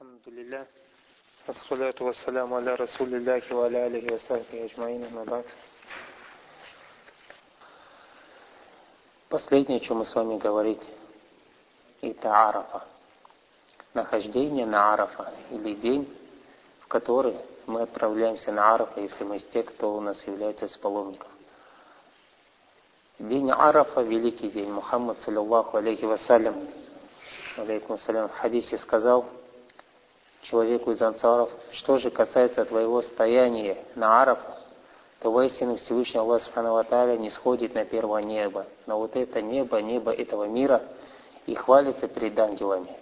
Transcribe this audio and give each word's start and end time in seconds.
الحمد 0.00 0.28
لله 0.28 0.64
والصلاة 1.48 1.94
والسلام 2.00 2.54
على 2.54 2.74
رسول 2.74 3.14
الله 3.14 3.42
وعلى 3.52 3.86
آله 3.86 4.14
وصحبه 4.14 4.64
أجمعين 4.64 5.04
أما 5.04 5.24
بعد 5.24 5.44
Последнее, 9.28 9.78
о 9.78 9.80
чем 9.80 9.98
мы 9.98 10.06
с 10.06 10.14
вами 10.14 10.38
говорить, 10.38 10.80
это 12.00 12.32
Арафа. 12.32 12.84
Нахождение 13.92 14.64
на 14.64 14.94
Арафа, 14.94 15.32
или 15.50 15.74
день, 15.74 16.08
в 16.80 16.86
который 16.86 17.36
мы 17.66 17.82
отправляемся 17.82 18.52
на 18.52 18.74
Арафа, 18.74 19.00
если 19.00 19.24
мы 19.24 19.36
из 19.36 19.46
тех, 19.46 19.66
кто 19.66 19.94
у 19.94 20.00
нас 20.00 20.26
является 20.26 20.64
из 20.64 20.76
паломников. 20.78 21.28
День 23.18 23.50
Арафа – 23.50 24.02
великий 24.02 24.48
день. 24.48 24.70
Мухаммад, 24.70 25.20
саллиллаху 25.20 25.76
алейхи 25.76 26.04
вассалям, 26.04 26.66
алейкум 27.56 27.96
ассалям, 27.96 28.28
в 28.28 28.32
хадисе 28.32 28.78
сказал 28.78 29.26
человеку 30.41 30.91
из 30.91 31.01
ансаров, 31.01 31.49
что 31.71 31.97
же 31.97 32.09
касается 32.09 32.65
твоего 32.65 33.01
стояния 33.01 33.77
на 33.95 34.21
Арафа, 34.21 34.57
то 35.19 35.31
воистину 35.31 35.75
Всевышний 35.75 36.19
Аллах 36.19 36.41
Субхану 36.41 36.81
не 37.17 37.29
сходит 37.29 37.75
на 37.75 37.85
первое 37.85 38.23
небо, 38.23 38.65
на 38.87 38.97
вот 38.97 39.15
это 39.15 39.41
небо, 39.41 39.79
небо 39.81 40.11
этого 40.11 40.45
мира, 40.45 40.81
и 41.45 41.53
хвалится 41.53 42.07
перед 42.07 42.37
ангелами. 42.39 42.97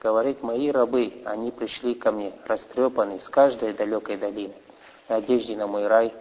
Говорит, 0.00 0.42
мои 0.42 0.70
рабы, 0.70 1.22
они 1.24 1.50
пришли 1.50 1.94
ко 1.94 2.12
мне, 2.12 2.32
растрепанные 2.46 3.20
с 3.20 3.28
каждой 3.28 3.74
далекой 3.74 4.16
долины, 4.16 4.54
надежде 5.08 5.56
на 5.56 5.66
мой 5.66 5.88
рай. 5.88 6.14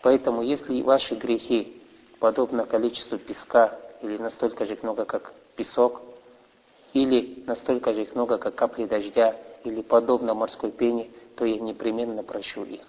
Поэтому, 0.00 0.42
если 0.42 0.80
ваши 0.82 1.16
грехи 1.16 1.82
подобно 2.20 2.64
количеству 2.64 3.18
песка, 3.18 3.78
или 4.00 4.16
настолько 4.16 4.64
же 4.64 4.78
много, 4.82 5.04
как 5.04 5.32
песок, 5.56 6.02
или 6.92 7.42
настолько 7.46 7.92
же 7.92 8.02
их 8.02 8.14
много, 8.14 8.38
как 8.38 8.54
капли 8.54 8.86
дождя, 8.86 9.36
или 9.64 9.82
подобно 9.82 10.34
морской 10.34 10.70
пене, 10.70 11.10
то 11.36 11.44
я 11.44 11.58
непременно 11.58 12.22
прощу 12.22 12.64
их 12.64 12.86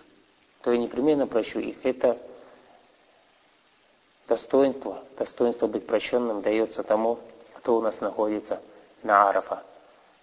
то 0.61 0.71
я 0.71 0.77
непременно 0.77 1.27
прощу 1.27 1.59
их. 1.59 1.85
Это 1.85 2.17
достоинство, 4.27 5.03
достоинство 5.17 5.67
быть 5.67 5.87
прощенным 5.87 6.41
дается 6.41 6.83
тому, 6.83 7.19
кто 7.55 7.77
у 7.77 7.81
нас 7.81 7.99
находится 8.01 8.61
на 9.03 9.29
Арафа. 9.29 9.63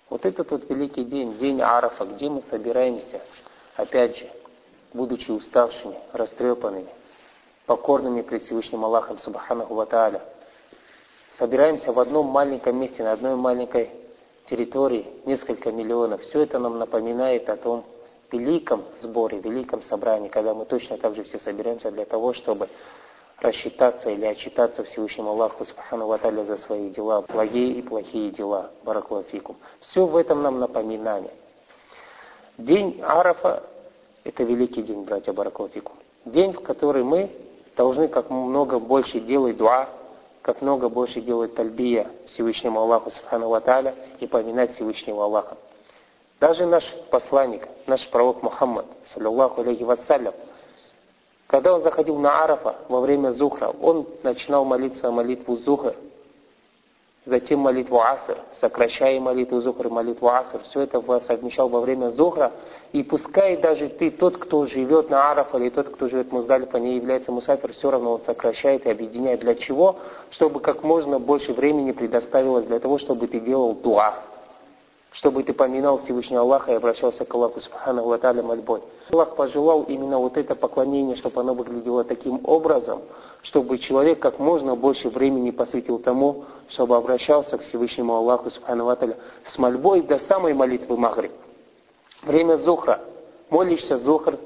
Вот 0.09 0.25
этот 0.25 0.51
вот 0.51 0.69
великий 0.71 1.05
день, 1.05 1.37
день 1.39 1.61
Арафа, 1.61 2.05
где 2.05 2.29
мы 2.29 2.43
собираемся, 2.43 3.21
опять 3.75 4.19
же, 4.19 4.31
будучи 4.93 5.31
уставшими, 5.31 5.99
растрепанными, 6.13 6.91
покорными 7.67 8.23
пред 8.23 8.43
Всевышним 8.43 8.85
Аллахом 8.85 9.19
Субханаху 9.19 9.75
Ва 9.75 10.23
собираемся 11.33 11.93
в 11.93 11.99
одном 11.99 12.27
маленьком 12.27 12.77
месте, 12.77 13.03
на 13.03 13.13
одной 13.13 13.35
маленькой 13.35 13.91
территории, 14.49 15.07
несколько 15.25 15.73
миллионов. 15.73 16.23
Все 16.23 16.43
это 16.43 16.59
нам 16.59 16.79
напоминает 16.79 17.49
о 17.49 17.57
том, 17.57 17.85
великом 18.33 18.85
сборе, 19.01 19.39
великом 19.41 19.83
собрании, 19.83 20.29
когда 20.29 20.55
мы 20.55 20.65
точно 20.65 20.99
так 20.99 21.15
же 21.15 21.23
все 21.23 21.39
соберемся 21.39 21.91
для 21.91 22.05
того, 22.05 22.33
чтобы 22.33 22.69
рассчитаться 23.41 24.11
или 24.11 24.25
отчитаться 24.25 24.83
Всевышнему 24.85 25.31
Аллаху 25.31 25.65
Субхану 25.65 26.07
Ваталя 26.07 26.45
за 26.45 26.57
свои 26.57 26.91
дела, 26.91 27.23
благие 27.23 27.73
и 27.73 27.83
плохие 27.83 28.31
дела, 28.31 28.71
бараклафикум. 28.85 29.57
Все 29.81 30.07
в 30.07 30.17
этом 30.17 30.43
нам 30.43 30.59
напоминание. 30.59 31.33
День 32.59 33.01
Арафа– 33.03 33.63
это 34.25 34.43
великий 34.43 34.83
день, 34.83 35.05
братья 35.05 35.33
бараклафикум. 35.33 35.97
День, 36.25 36.53
в 36.53 36.63
который 36.63 37.05
мы 37.05 37.31
должны 37.77 38.09
как 38.09 38.31
много 38.31 38.79
больше 38.79 39.21
делать 39.21 39.59
дуа, 39.59 39.89
как 40.47 40.63
много 40.63 40.89
больше 40.89 41.21
делать 41.21 41.57
тальбия 41.57 42.07
Всевышнему 42.27 42.79
Аллаху 42.79 43.11
Субхану 43.11 43.49
Ваталя 43.49 43.97
и 44.21 44.29
поминать 44.29 44.71
Всевышнего 44.71 45.25
Аллаха. 45.25 45.57
Даже 46.39 46.67
наш 46.67 46.85
посланник, 47.11 47.67
наш 47.89 48.09
пророк 48.11 48.45
Мухаммад, 48.45 48.87
саллиллаху 49.07 49.63
алейхи 49.63 49.83
вассалям, 49.83 50.35
когда 51.49 51.75
он 51.75 51.83
заходил 51.83 52.17
на 52.19 52.45
Арафа 52.45 52.77
во 52.89 53.01
время 53.01 53.33
Зухра, 53.33 53.75
он 53.83 54.07
начинал 54.23 54.65
молиться 54.65 55.11
молитву 55.11 55.57
Зухр, 55.57 55.97
затем 57.27 57.59
молитву 57.59 58.01
Аср, 58.01 58.39
сокращая 58.61 59.21
молитву 59.21 59.61
Зухр 59.61 59.89
и 59.89 59.91
молитву 59.91 60.29
Аср. 60.29 60.63
Все 60.63 60.83
это 60.83 61.03
совмещал 61.21 61.69
во 61.69 61.81
время 61.81 62.11
Зухра. 62.11 62.53
И 62.93 63.03
пускай 63.03 63.57
даже 63.57 63.89
ты, 63.89 64.13
тот, 64.13 64.39
кто 64.39 64.65
живет 64.65 65.11
на 65.11 65.33
Арафа, 65.33 65.59
или 65.59 65.71
тот, 65.71 65.89
кто 65.89 66.09
живет 66.09 66.29
в 66.29 66.33
Муздалифа, 66.33 66.79
не 66.79 66.97
является 66.97 67.33
мусафир, 67.33 67.73
все 67.73 67.91
равно 67.91 68.15
он 68.15 68.23
сокращает 68.23 68.87
и 68.87 68.91
объединяет. 68.91 69.41
Для 69.41 69.57
чего? 69.57 69.99
Чтобы 70.31 70.61
как 70.61 70.85
можно 70.85 71.19
больше 71.19 71.53
времени 71.53 71.91
предоставилось 71.91 72.67
для 72.67 72.79
того, 72.79 72.97
чтобы 72.99 73.27
ты 73.27 73.41
делал 73.41 73.75
дуа 73.75 74.15
чтобы 75.17 75.43
ты 75.43 75.55
поминал 75.55 75.99
Всевышнего 75.99 76.43
Аллаха 76.43 76.73
и 76.73 76.75
обращался 76.75 77.25
к 77.25 77.35
Аллаху 77.35 77.61
Субхану 77.61 78.05
Ва 78.05 78.19
мольбой. 78.43 78.83
Аллах 79.11 79.35
пожелал 79.35 79.83
именно 79.85 80.19
вот 80.19 80.37
это 80.37 80.55
поклонение, 80.55 81.17
чтобы 81.17 81.41
оно 81.41 81.55
выглядело 81.55 82.05
таким 82.05 82.41
образом, 82.45 83.01
чтобы 83.43 83.79
человек 83.79 84.21
как 84.21 84.39
можно 84.39 84.77
больше 84.77 85.09
времени 85.09 85.51
посвятил 85.51 85.99
тому, 85.99 86.45
чтобы 86.69 86.97
обращался 86.97 87.57
к 87.57 87.63
Всевышнему 87.63 88.15
Аллаху 88.15 88.51
Субхану 88.51 88.85
Ва 88.85 88.99
с 89.47 89.59
мольбой 89.59 90.03
до 90.03 90.19
самой 90.19 90.53
молитвы 90.53 90.99
Магриб. 90.99 91.33
Время 92.23 92.59
Зухра. 92.59 93.01
Молишься 93.49 93.99
Зухр, 93.99 94.39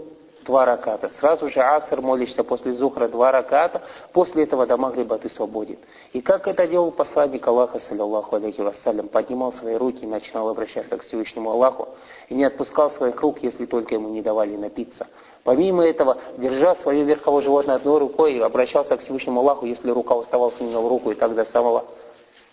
два 0.50 0.64
раката. 0.64 1.08
Сразу 1.10 1.48
же 1.48 1.60
аср 1.60 2.00
молишься 2.00 2.42
после 2.42 2.72
зухра 2.72 3.06
два 3.06 3.30
раката, 3.30 3.82
после 4.12 4.42
этого 4.42 4.66
до 4.66 4.76
магриба 4.76 5.16
ты 5.18 5.28
свободен. 5.28 5.78
И 6.12 6.20
как 6.20 6.48
это 6.48 6.66
делал 6.66 6.90
посланник 6.90 7.46
Аллаха, 7.46 7.78
саллиллаху 7.78 8.34
алейхи 8.34 8.60
вассалям, 8.60 9.06
поднимал 9.08 9.52
свои 9.52 9.76
руки 9.76 10.02
и 10.02 10.08
начинал 10.08 10.48
обращаться 10.48 10.98
к 10.98 11.02
Всевышнему 11.02 11.50
Аллаху, 11.50 11.88
и 12.28 12.34
не 12.34 12.44
отпускал 12.44 12.90
своих 12.90 13.20
рук, 13.20 13.38
если 13.42 13.64
только 13.64 13.94
ему 13.94 14.08
не 14.08 14.22
давали 14.22 14.56
напиться. 14.56 15.06
Помимо 15.44 15.84
этого, 15.84 16.16
держа 16.36 16.74
свое 16.74 17.04
верховое 17.04 17.42
животное 17.42 17.76
одной 17.76 18.00
рукой, 18.00 18.40
обращался 18.40 18.96
к 18.96 19.00
Всевышнему 19.00 19.38
Аллаху, 19.40 19.66
если 19.66 19.88
рука 19.90 20.16
уставала, 20.16 20.50
сменил 20.50 20.88
руку, 20.88 21.12
и 21.12 21.14
так 21.14 21.32
до 21.36 21.44
самого 21.44 21.84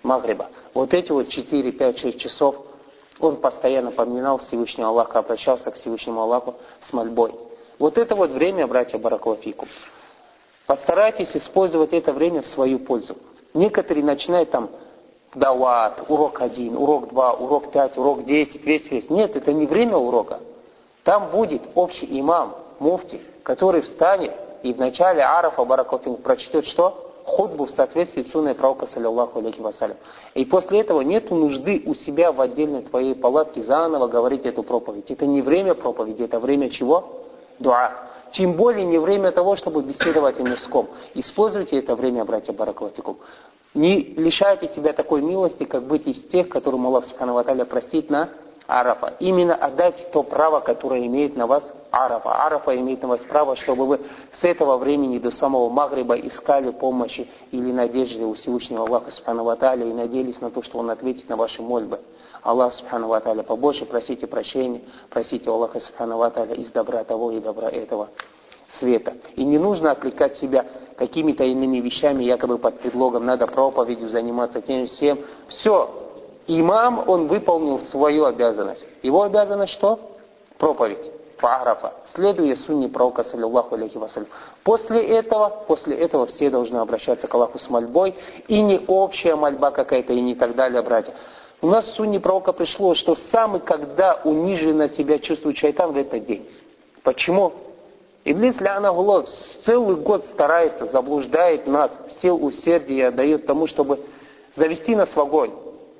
Магриба. 0.04 0.50
Вот 0.76 0.94
эти 0.94 1.12
вот 1.12 1.30
4, 1.30 1.72
5, 1.72 1.98
6 1.98 2.20
часов 2.20 2.56
он 3.20 3.38
постоянно 3.38 3.90
поминал 3.90 4.38
Всевышнего 4.38 4.90
Аллаха, 4.90 5.18
обращался 5.18 5.72
к 5.72 5.76
Всевышнему 5.76 6.22
Аллаху 6.22 6.54
с 6.80 6.94
мольбой. 6.94 7.34
Вот 7.80 7.98
это 7.98 8.16
вот 8.16 8.32
время, 8.32 8.68
братья 8.68 8.98
Бараклафику. 8.98 9.68
Постарайтесь 10.66 11.36
использовать 11.36 11.94
это 11.94 12.12
время 12.12 12.42
в 12.42 12.48
свою 12.48 12.80
пользу. 12.80 13.16
Некоторые 13.54 14.04
начинают 14.04 14.52
там 14.52 14.70
дават, 15.36 16.04
урок 16.10 16.42
один, 16.42 16.76
урок 16.76 17.10
два, 17.10 17.34
урок 17.34 17.72
пять, 17.72 17.98
урок 17.98 18.26
десять, 18.26 18.66
весь 18.66 18.90
весь. 18.90 19.10
Нет, 19.10 19.36
это 19.36 19.54
не 19.54 19.66
время 19.66 19.96
урока. 19.96 20.40
Там 21.04 21.30
будет 21.30 21.62
общий 21.76 22.08
имам, 22.20 22.56
муфти, 22.80 23.22
который 23.44 23.82
встанет 23.82 24.34
и 24.64 24.74
в 24.74 24.80
начале 24.80 25.22
Арафа 25.22 25.64
Бараклафику 25.64 26.18
прочтет 26.18 26.66
что? 26.66 27.04
худбу 27.28 27.66
в 27.66 27.72
соответствии 27.72 28.22
с 28.22 28.32
сунной 28.32 28.56
пророка, 28.56 28.88
саллиллаху 28.88 29.40
алейхи 29.40 29.60
вассалям. 29.60 29.98
И 30.34 30.46
после 30.46 30.80
этого 30.80 31.02
нет 31.02 31.30
нужды 31.30 31.84
у 31.86 31.94
себя 31.94 32.32
в 32.32 32.40
отдельной 32.40 32.84
твоей 32.84 33.16
палатке 33.16 33.62
заново 33.62 34.08
говорить 34.08 34.46
эту 34.46 34.64
проповедь. 34.64 35.12
Это 35.12 35.26
не 35.26 35.42
время 35.42 35.76
проповеди, 35.76 36.24
это 36.24 36.40
время 36.40 36.70
чего? 36.70 37.27
Дуа. 37.60 37.92
Тем 38.32 38.54
более 38.54 38.86
не 38.86 38.98
время 38.98 39.32
того, 39.32 39.56
чтобы 39.56 39.84
беседовать 39.84 40.40
о 40.40 40.44
мирском. 40.44 40.90
Используйте 41.14 41.80
это 41.80 41.96
время, 41.96 42.26
братья 42.26 42.54
Баракалатикум. 42.54 43.18
Не 43.74 44.02
лишайте 44.02 44.68
себя 44.70 44.94
такой 44.94 45.22
милости, 45.22 45.64
как 45.64 45.84
быть 45.84 46.08
из 46.08 46.24
тех, 46.26 46.50
которым 46.50 46.86
Аллах 46.86 47.06
Субхану 47.06 47.38
Аталя 47.38 47.66
простит 47.66 48.10
на 48.10 48.30
Арафа. 48.68 49.14
Именно 49.20 49.56
отдайте 49.56 50.04
то 50.12 50.24
право, 50.24 50.60
которое 50.60 51.06
имеет 51.08 51.38
на 51.38 51.48
вас 51.48 51.64
Арафа. 51.90 52.46
Арафа 52.46 52.76
имеет 52.76 53.02
на 53.02 53.08
вас 53.08 53.22
право, 53.22 53.56
чтобы 53.56 53.88
вы 53.88 54.02
с 54.34 54.44
этого 54.44 54.78
времени 54.78 55.20
до 55.20 55.32
самого 55.32 55.70
Магриба 55.70 56.16
искали 56.16 56.72
помощи 56.72 57.30
или 57.52 57.72
надежды 57.72 58.26
у 58.26 58.34
Всевышнего 58.34 58.86
Аллаха 58.86 59.10
Субхану 59.10 59.50
и 59.50 59.94
надеялись 59.94 60.42
на 60.42 60.52
то, 60.52 60.62
что 60.62 60.80
Он 60.80 60.90
ответит 60.90 61.30
на 61.30 61.38
ваши 61.38 61.62
мольбы. 61.62 62.02
Аллах 62.44 62.74
Субхану 62.74 63.08
Ва 63.08 63.20
побольше 63.20 63.86
просите 63.86 64.28
прощения, 64.28 64.82
просите 65.10 65.50
Аллаха 65.50 65.80
Субхану 65.80 66.18
Ва 66.18 66.28
из 66.54 66.70
добра 66.72 67.06
того 67.06 67.32
и 67.32 67.40
добра 67.40 67.70
этого 67.70 68.10
света. 68.80 69.14
И 69.36 69.46
не 69.46 69.58
нужно 69.58 69.92
отвлекать 69.92 70.36
себя 70.36 70.66
какими-то 70.98 71.46
иными 71.46 71.78
вещами, 71.78 72.26
якобы 72.26 72.58
под 72.58 72.80
предлогом 72.80 73.26
надо 73.26 73.48
проповедью 73.48 74.10
заниматься 74.10 74.62
тем 74.62 74.88
всем. 74.88 75.20
Все, 75.48 76.07
имам, 76.48 77.04
он 77.08 77.28
выполнил 77.28 77.80
свою 77.80 78.26
обязанность. 78.26 78.86
Его 79.04 79.24
обязанность 79.24 79.74
что? 79.74 80.00
Проповедь. 80.58 81.12
Фарафа, 81.38 81.94
следуя 82.06 82.56
сунне 82.56 82.90
пророка, 82.90 83.24
саллиллаху 83.24 83.76
алейхи 83.76 83.98
вассалям. 83.98 84.28
После 84.64 85.06
этого, 85.06 85.66
после 85.68 85.96
этого 85.96 86.26
все 86.26 86.50
должны 86.50 86.78
обращаться 86.78 87.28
к 87.28 87.36
Аллаху 87.36 87.60
с 87.60 87.70
мольбой, 87.70 88.16
и 88.48 88.60
не 88.60 88.82
общая 88.88 89.36
мольба 89.36 89.70
какая-то, 89.70 90.14
и 90.14 90.22
не 90.22 90.34
так 90.34 90.56
далее, 90.56 90.82
братья. 90.82 91.14
У 91.62 91.68
нас 91.68 91.86
в 91.86 91.94
сунне 91.94 92.20
пророка 92.20 92.54
пришло, 92.54 92.96
что 92.96 93.14
самый, 93.14 93.62
когда 93.62 94.20
униженно 94.24 94.90
себя 94.90 95.20
чувствует 95.20 95.58
шайтан 95.58 95.92
в 95.92 95.98
этот 95.98 96.26
день. 96.26 96.50
Почему? 97.04 97.54
Иблис 98.26 98.60
Лянаглот 98.60 99.30
целый 99.64 99.96
год 99.98 100.24
старается, 100.26 100.88
заблуждает 100.88 101.68
нас, 101.68 101.92
все 102.08 102.32
усердия 102.32 103.12
дает 103.12 103.46
тому, 103.46 103.68
чтобы 103.68 104.00
завести 104.56 104.96
нас 104.96 105.16
в 105.16 105.20
огонь 105.20 105.52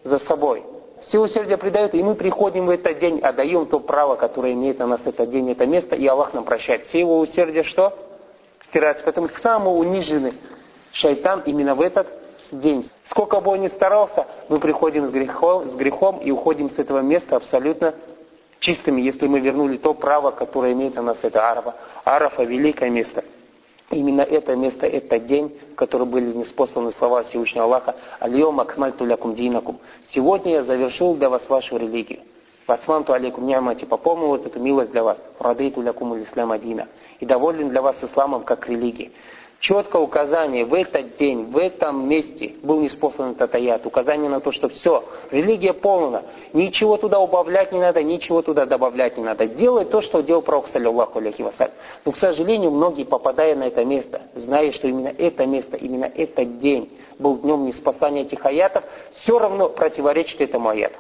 за 0.08 0.18
собой. 0.20 0.64
все 1.02 1.20
усердие 1.20 1.58
придает, 1.58 1.94
и 1.94 2.02
мы 2.02 2.16
приходим 2.16 2.66
в 2.66 2.70
этот 2.70 2.98
день, 2.98 3.20
отдаем 3.20 3.68
то 3.68 3.80
право, 3.80 4.16
которое 4.16 4.54
имеет 4.54 4.80
на 4.80 4.88
нас 4.88 5.06
этот 5.06 5.30
день, 5.30 5.52
это 5.52 5.66
место, 5.66 5.96
и 5.96 6.08
Аллах 6.08 6.34
нам 6.34 6.44
прощает. 6.44 6.86
Все 6.86 7.00
его 7.00 7.20
усердие 7.20 7.64
что? 7.64 7.94
Стирается. 8.62 9.04
Поэтому 9.04 9.30
самый 9.30 9.70
униженный 9.70 10.34
шайтан 10.92 11.44
именно 11.46 11.76
в 11.76 11.82
этот 11.82 12.08
день. 12.52 12.90
Сколько 13.04 13.40
бы 13.42 13.52
он 13.52 13.62
ни 13.62 13.68
старался, 13.68 14.26
мы 14.50 14.60
приходим 14.60 15.08
с 15.08 15.12
грехом, 15.12 15.70
с 15.70 15.76
грехом 15.76 16.20
и 16.20 16.32
уходим 16.32 16.70
с 16.70 16.80
этого 16.80 17.00
места 17.00 17.36
абсолютно 17.36 17.94
чистыми, 18.60 19.02
если 19.02 19.28
мы 19.28 19.40
вернули 19.40 19.78
то 19.78 19.94
право, 19.94 20.32
которое 20.32 20.74
имеет 20.74 20.96
на 20.96 21.04
нас 21.04 21.20
это 21.24 21.50
Арафа. 21.50 21.76
Арафа– 22.04 22.44
великое 22.44 22.90
место. 22.90 23.24
Именно 23.90 24.22
это 24.22 24.56
место, 24.56 24.86
это 24.86 25.18
день, 25.18 25.58
в 25.72 25.76
который 25.76 26.06
были 26.06 26.34
неспосланы 26.34 26.92
слова 26.92 27.24
Всевышнего 27.24 27.66
Аллаха 27.66 27.96
«Алиом 28.20 28.60
акмальту 28.60 29.06
лякум 29.06 29.34
динакум». 29.34 29.80
Сегодня 30.04 30.56
я 30.56 30.64
завершил 30.64 31.16
для 31.16 31.30
вас 31.30 31.48
вашу 31.48 31.78
религию. 31.78 32.20
Ватманту 32.68 33.14
алейкум 33.14 33.46
нямати, 33.48 33.86
пополнил 33.86 34.28
вот 34.28 34.46
эту 34.46 34.60
милость 34.60 34.92
для 34.92 35.04
вас. 35.04 35.24
Радейту 35.40 35.82
лякум 35.82 36.22
ислам 36.22 36.52
адина. 36.52 36.90
И 37.22 37.26
доволен 37.26 37.70
для 37.70 37.82
вас 37.82 38.04
исламом 38.04 38.44
как 38.44 38.68
религией 38.68 39.14
четкое 39.60 40.02
указание 40.02 40.66
в 40.66 40.74
этот 40.74 41.16
день, 41.16 41.46
в 41.46 41.58
этом 41.58 42.08
месте 42.08 42.56
был 42.62 42.80
неспослан 42.80 43.32
этот 43.32 43.54
аят. 43.56 43.86
Указание 43.86 44.30
на 44.30 44.40
то, 44.40 44.52
что 44.52 44.70
все, 44.70 45.04
религия 45.32 45.74
полна. 45.74 46.24
Ничего 46.54 46.98
туда 46.98 47.20
убавлять 47.20 47.72
не 47.72 47.80
надо, 47.80 48.04
ничего 48.04 48.42
туда 48.42 48.66
добавлять 48.66 49.18
не 49.18 49.24
надо. 49.24 49.48
Делай 49.48 49.86
то, 49.86 50.02
что 50.02 50.22
делал 50.22 50.42
пророк, 50.42 50.68
саллиллаху 50.68 51.20
алейхи 51.20 51.42
вассалям. 51.42 51.74
Но, 52.06 52.12
к 52.12 52.18
сожалению, 52.18 52.72
многие, 52.72 53.04
попадая 53.04 53.56
на 53.56 53.64
это 53.64 53.84
место, 53.84 54.22
зная, 54.36 54.72
что 54.72 54.88
именно 54.88 55.14
это 55.18 55.46
место, 55.46 55.78
именно 55.78 56.06
этот 56.06 56.60
день 56.60 56.92
был 57.18 57.38
днем 57.38 57.66
неспослания 57.66 58.22
этих 58.22 58.46
аятов, 58.46 58.84
все 59.12 59.40
равно 59.40 59.70
противоречит 59.70 60.42
этому 60.42 60.70
аяту 60.70 60.98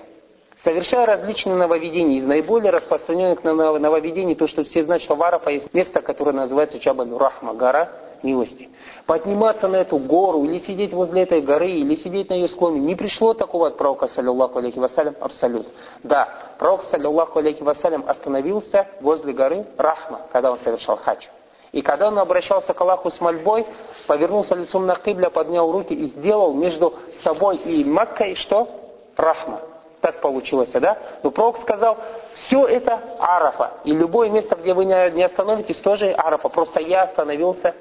совершая 0.55 1.05
различные 1.05 1.55
нововведения. 1.55 2.17
Из 2.17 2.23
наиболее 2.23 2.71
распространенных 2.71 3.43
нововведений 3.43 4.33
то, 4.33 4.47
что 4.47 4.63
все 4.63 4.83
знают, 4.83 5.03
что 5.03 5.15
в 5.15 5.21
Арафа 5.21 5.51
есть 5.51 5.71
место, 5.71 6.01
которое 6.01 6.31
называется 6.31 6.79
Чабаль 6.79 7.13
Рахма, 7.13 7.53
гора 7.53 7.89
милости. 8.23 8.69
Подниматься 9.05 9.67
на 9.67 9.77
эту 9.77 9.97
гору, 9.97 10.43
или 10.45 10.59
сидеть 10.59 10.93
возле 10.93 11.23
этой 11.23 11.41
горы, 11.41 11.71
или 11.71 11.95
сидеть 11.95 12.29
на 12.29 12.33
ее 12.33 12.47
склоне, 12.47 12.79
не 12.79 12.95
пришло 12.95 13.33
такого 13.33 13.67
от 13.67 13.77
пророка, 13.77 14.07
саллиллаху 14.07 14.59
алейхи 14.59 14.79
вассалям, 14.79 15.15
абсолютно. 15.19 15.71
Да, 16.03 16.27
пророк, 16.59 16.83
саллиллаху 16.83 17.39
алейхи 17.39 17.63
вассалям, 17.63 18.03
остановился 18.07 18.87
возле 19.01 19.33
горы 19.33 19.65
Рахма, 19.77 20.21
когда 20.31 20.51
он 20.51 20.59
совершал 20.59 20.97
хадж. 20.97 21.25
И 21.71 21.81
когда 21.81 22.07
он 22.07 22.17
обращался 22.17 22.73
к 22.73 22.81
Аллаху 22.81 23.11
с 23.11 23.19
мольбой, 23.19 23.65
повернулся 24.07 24.55
лицом 24.55 24.85
на 24.85 24.95
кибля, 24.95 25.29
поднял 25.29 25.71
руки 25.71 25.93
и 25.93 26.05
сделал 26.05 26.53
между 26.53 26.93
собой 27.21 27.57
и 27.57 27.83
Маккой 27.83 28.35
что? 28.35 28.67
Рахма. 29.15 29.61
Так 30.01 30.21
получилось, 30.21 30.71
да? 30.71 30.97
Но 31.23 31.31
пророк 31.31 31.57
сказал, 31.57 31.97
все 32.45 32.65
это 32.65 32.99
Арафа. 33.19 33.71
И 33.83 33.91
любое 33.91 34.29
место, 34.29 34.55
где 34.55 34.73
вы 34.73 34.85
не 34.85 35.23
остановитесь, 35.23 35.79
тоже 35.79 36.11
Арафа. 36.11 36.49
Просто 36.49 36.79
я 36.79 37.03
остановился 37.03 37.73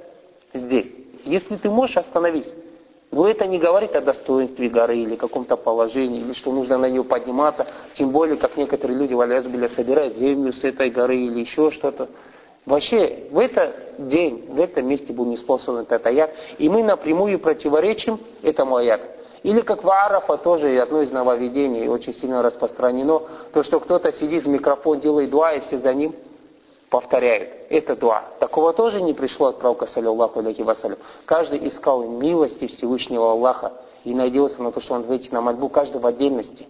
здесь. 0.57 0.95
Если 1.25 1.57
ты 1.57 1.71
можешь, 1.71 1.97
остановись. 1.97 2.53
Но 3.13 3.27
это 3.27 3.47
не 3.47 3.59
говорит 3.59 3.95
о 3.95 4.01
достоинстве 4.01 4.69
горы 4.69 4.99
или 4.99 5.17
каком-то 5.17 5.57
положении, 5.57 6.21
или 6.21 6.33
что 6.33 6.53
нужно 6.53 6.77
на 6.77 6.87
нее 6.87 7.05
подниматься. 7.05 7.67
Тем 7.95 8.11
более, 8.11 8.37
как 8.37 8.57
некоторые 8.57 8.99
люди, 8.99 9.15
валясбиля, 9.15 9.69
собирают 9.69 10.17
землю 10.17 10.53
с 10.53 10.63
этой 10.65 10.91
горы 10.91 11.17
или 11.17 11.41
еще 11.41 11.71
что-то. 11.71 12.09
Вообще, 12.67 13.29
в 13.31 13.39
этот 13.39 14.09
день, 14.09 14.47
в 14.49 14.61
этом 14.61 14.89
месте 14.89 15.13
был 15.13 15.25
неспослан 15.27 15.79
этот 15.79 16.05
аят, 16.05 16.33
и 16.59 16.69
мы 16.69 16.83
напрямую 16.83 17.39
противоречим 17.39 18.19
этому 18.43 18.77
аяту. 18.77 19.07
Или 19.45 19.61
как 19.61 19.85
в 19.85 19.89
Арафа 19.89 20.37
тоже 20.39 20.77
одно 20.81 21.03
из 21.03 21.13
нововведений, 21.13 21.87
очень 21.87 22.13
сильно 22.13 22.43
распространено, 22.43 23.23
то, 23.53 23.63
что 23.63 23.79
кто-то 23.79 24.13
сидит 24.13 24.45
в 24.45 24.49
микрофон, 24.49 24.99
делает 24.99 25.31
дуа, 25.31 25.53
и 25.53 25.61
все 25.61 25.79
за 25.79 25.95
ним 25.95 26.13
повторяют. 27.01 27.51
Это 27.69 27.95
дуа. 27.95 28.25
Такого 28.41 28.73
тоже 28.73 29.03
не 29.03 29.13
пришло 29.13 29.49
от 29.49 29.59
пророка, 29.59 29.87
саллиллаху 29.87 30.39
алейхи 30.39 30.63
вассалям. 30.63 30.99
Каждый 31.27 31.69
искал 31.69 32.09
милости 32.09 32.67
Всевышнего 32.69 33.33
Аллаха 33.33 33.75
и 34.05 34.15
надеялся 34.15 34.63
на 34.63 34.73
то, 34.73 34.81
что 34.81 34.95
он 34.95 35.03
выйти 35.03 35.29
на 35.31 35.43
мольбу, 35.43 35.69
каждый 35.69 36.01
в 36.01 36.07
отдельности. 36.07 36.67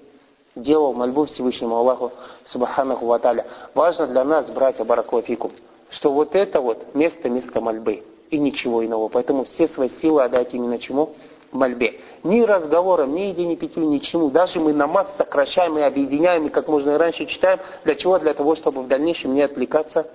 Делал 0.56 0.94
мольбу 0.94 1.26
Всевышнему 1.26 1.76
Аллаху, 1.76 2.10
субханаху 2.44 3.06
ваталя. 3.06 3.46
Важно 3.72 4.08
для 4.08 4.24
нас, 4.24 4.50
братья 4.50 4.82
Баракулафикум, 4.82 5.52
что 5.90 6.10
вот 6.10 6.34
это 6.34 6.60
вот 6.60 6.92
место, 6.92 7.30
место 7.30 7.60
мольбы. 7.60 8.02
И 8.28 8.38
ничего 8.38 8.84
иного. 8.84 9.08
Поэтому 9.08 9.44
все 9.44 9.68
свои 9.68 9.88
силы 10.00 10.24
отдать 10.24 10.52
именно 10.52 10.80
чему? 10.80 11.10
Мольбе. 11.52 12.00
Ни 12.22 12.42
разговором, 12.42 13.14
ни 13.14 13.20
еде, 13.20 13.44
ни 13.44 13.54
питью, 13.54 13.84
ничему. 13.84 14.30
Даже 14.30 14.60
мы 14.60 14.72
намаз 14.72 15.14
сокращаем 15.16 15.78
и 15.78 15.82
объединяем, 15.82 16.46
и 16.46 16.50
как 16.50 16.68
можно 16.68 16.98
раньше 16.98 17.26
читаем. 17.26 17.60
Для 17.84 17.94
чего? 17.94 18.18
Для 18.18 18.34
того, 18.34 18.54
чтобы 18.54 18.82
в 18.82 18.88
дальнейшем 18.88 19.34
не 19.34 19.42
отвлекаться 19.42 20.10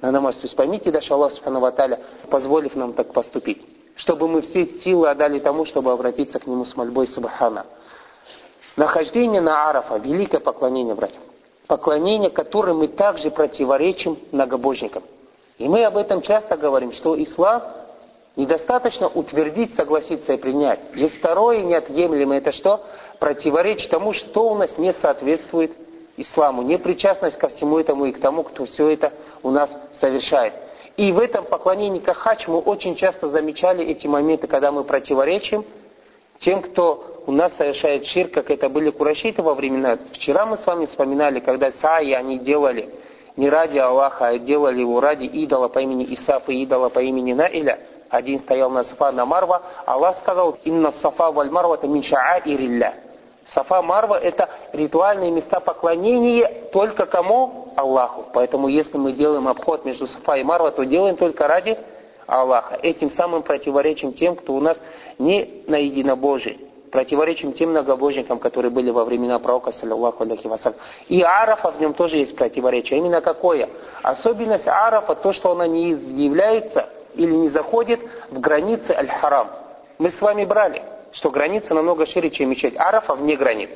на 0.00 0.10
намаз. 0.10 0.36
То 0.36 0.42
есть 0.42 0.56
поймите, 0.56 0.90
даже 0.90 1.12
Аллах 1.12 1.32
Субхану 1.32 1.62
позволив 2.30 2.74
нам 2.74 2.92
так 2.92 3.12
поступить. 3.12 3.62
Чтобы 3.96 4.26
мы 4.26 4.42
все 4.42 4.66
силы 4.66 5.08
отдали 5.08 5.38
тому, 5.38 5.64
чтобы 5.64 5.92
обратиться 5.92 6.38
к 6.38 6.46
Нему 6.46 6.64
с 6.64 6.76
мольбой 6.76 7.06
Субхана. 7.06 7.66
Нахождение 8.76 9.40
на 9.40 9.70
Арафа, 9.70 9.96
великое 9.98 10.40
поклонение, 10.40 10.94
братья. 10.94 11.20
Поклонение, 11.68 12.30
которое 12.30 12.74
мы 12.74 12.88
также 12.88 13.30
противоречим 13.30 14.18
многобожникам. 14.32 15.04
И 15.58 15.68
мы 15.68 15.84
об 15.84 15.96
этом 15.96 16.20
часто 16.22 16.56
говорим, 16.56 16.92
что 16.92 17.20
ислам 17.22 17.62
Недостаточно 18.36 19.06
утвердить, 19.06 19.74
согласиться 19.74 20.32
и 20.32 20.36
принять. 20.36 20.80
Есть 20.94 21.18
второе 21.18 21.62
неотъемлемое, 21.62 22.38
это 22.38 22.50
что? 22.50 22.84
Противоречить 23.20 23.90
тому, 23.90 24.12
что 24.12 24.50
у 24.50 24.56
нас 24.56 24.76
не 24.76 24.92
соответствует 24.92 25.70
исламу. 26.16 26.62
Непричастность 26.62 27.38
ко 27.38 27.48
всему 27.48 27.78
этому 27.78 28.06
и 28.06 28.12
к 28.12 28.20
тому, 28.20 28.42
кто 28.42 28.64
все 28.64 28.88
это 28.88 29.12
у 29.44 29.50
нас 29.50 29.76
совершает. 29.92 30.52
И 30.96 31.12
в 31.12 31.20
этом 31.20 31.44
поклонении 31.44 32.00
Кахач 32.00 32.48
мы 32.48 32.58
очень 32.58 32.96
часто 32.96 33.28
замечали 33.28 33.84
эти 33.84 34.08
моменты, 34.08 34.48
когда 34.48 34.72
мы 34.72 34.82
противоречим 34.82 35.64
тем, 36.38 36.60
кто 36.60 37.22
у 37.26 37.32
нас 37.32 37.56
совершает 37.56 38.04
шир, 38.04 38.28
как 38.28 38.50
это 38.50 38.68
были 38.68 38.90
курашиты 38.90 39.42
во 39.42 39.54
времена. 39.54 39.98
Вчера 40.12 40.44
мы 40.44 40.56
с 40.56 40.66
вами 40.66 40.86
вспоминали, 40.86 41.38
когда 41.38 41.70
саи 41.70 42.12
они 42.12 42.40
делали 42.40 42.92
не 43.36 43.48
ради 43.48 43.78
Аллаха, 43.78 44.26
а 44.26 44.38
делали 44.38 44.80
его 44.80 45.00
ради 45.00 45.24
идола 45.24 45.68
по 45.68 45.78
имени 45.78 46.12
Исаф 46.14 46.48
и 46.48 46.62
идола 46.64 46.88
по 46.88 46.98
имени 46.98 47.32
Наиля– 47.32 47.78
один 48.14 48.38
стоял 48.38 48.70
на 48.70 48.84
Сафа, 48.84 49.10
на 49.10 49.26
Марва. 49.26 49.62
Аллах 49.86 50.16
сказал, 50.18 50.56
«Инна 50.64 50.92
Сафа 50.92 51.32
валь 51.32 51.50
Марва 51.50 51.74
это 51.74 51.88
мин 51.88 52.02
ша'аирилля». 52.02 52.94
Сафа, 53.46 53.82
Марва– 53.82 54.14
это 54.22 54.48
ритуальные 54.72 55.30
места 55.30 55.60
поклонения 55.60 56.70
только 56.72 57.04
кому? 57.04 57.72
Аллаху. 57.76 58.26
Поэтому 58.32 58.68
если 58.68 58.96
мы 58.96 59.12
делаем 59.12 59.48
обход 59.48 59.84
между 59.84 60.06
Сафа 60.06 60.36
и 60.36 60.44
Марва, 60.44 60.70
то 60.70 60.84
делаем 60.84 61.16
только 61.16 61.46
ради 61.46 61.76
Аллаха. 62.26 62.78
Этим 62.80 63.10
самым 63.10 63.42
противоречим 63.42 64.14
тем, 64.14 64.36
кто 64.36 64.54
у 64.54 64.60
нас 64.60 64.80
не 65.18 65.64
на 65.66 65.76
единобожии. 65.76 66.58
Противоречим 66.90 67.52
тем 67.52 67.70
многобожникам, 67.70 68.38
которые 68.38 68.70
были 68.70 68.90
во 68.90 69.04
времена 69.04 69.40
пророка, 69.40 69.72
саллиллаху 69.72 70.22
алейхи 70.22 70.46
вассалям. 70.46 70.78
И 71.08 71.20
Арафа 71.20 71.72
в 71.72 71.80
нем 71.80 71.92
тоже 71.92 72.18
есть 72.18 72.36
противоречие. 72.36 73.00
Именно 73.00 73.20
какое? 73.20 73.68
Особенность 74.02 74.68
Арафа, 74.68 75.16
то, 75.16 75.32
что 75.32 75.50
она 75.50 75.66
не 75.66 75.90
является 75.90 76.88
или 77.14 77.32
не 77.32 77.48
заходит 77.48 78.00
в 78.30 78.40
границы 78.40 78.92
Аль-Харам. 78.92 79.48
Мы 79.98 80.10
с 80.10 80.20
вами 80.20 80.44
брали, 80.44 80.82
что 81.12 81.30
граница 81.30 81.74
намного 81.74 82.06
шире, 82.06 82.30
чем 82.30 82.50
мечеть. 82.50 82.76
Арафа 82.76 83.14
вне 83.14 83.36
границ. 83.36 83.70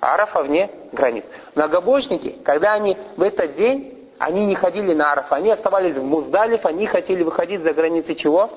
Арафа 0.00 0.42
вне 0.42 0.70
границ. 0.92 1.24
Многобожники, 1.54 2.38
когда 2.44 2.74
они 2.74 2.96
в 3.16 3.22
этот 3.22 3.54
день, 3.54 4.08
они 4.18 4.46
не 4.46 4.54
ходили 4.54 4.94
на 4.94 5.12
Арафа, 5.12 5.36
они 5.36 5.50
оставались 5.50 5.96
в 5.96 6.02
Муздалиф, 6.02 6.64
они 6.66 6.86
хотели 6.86 7.22
выходить 7.22 7.62
за 7.62 7.72
границы 7.72 8.14
чего? 8.14 8.50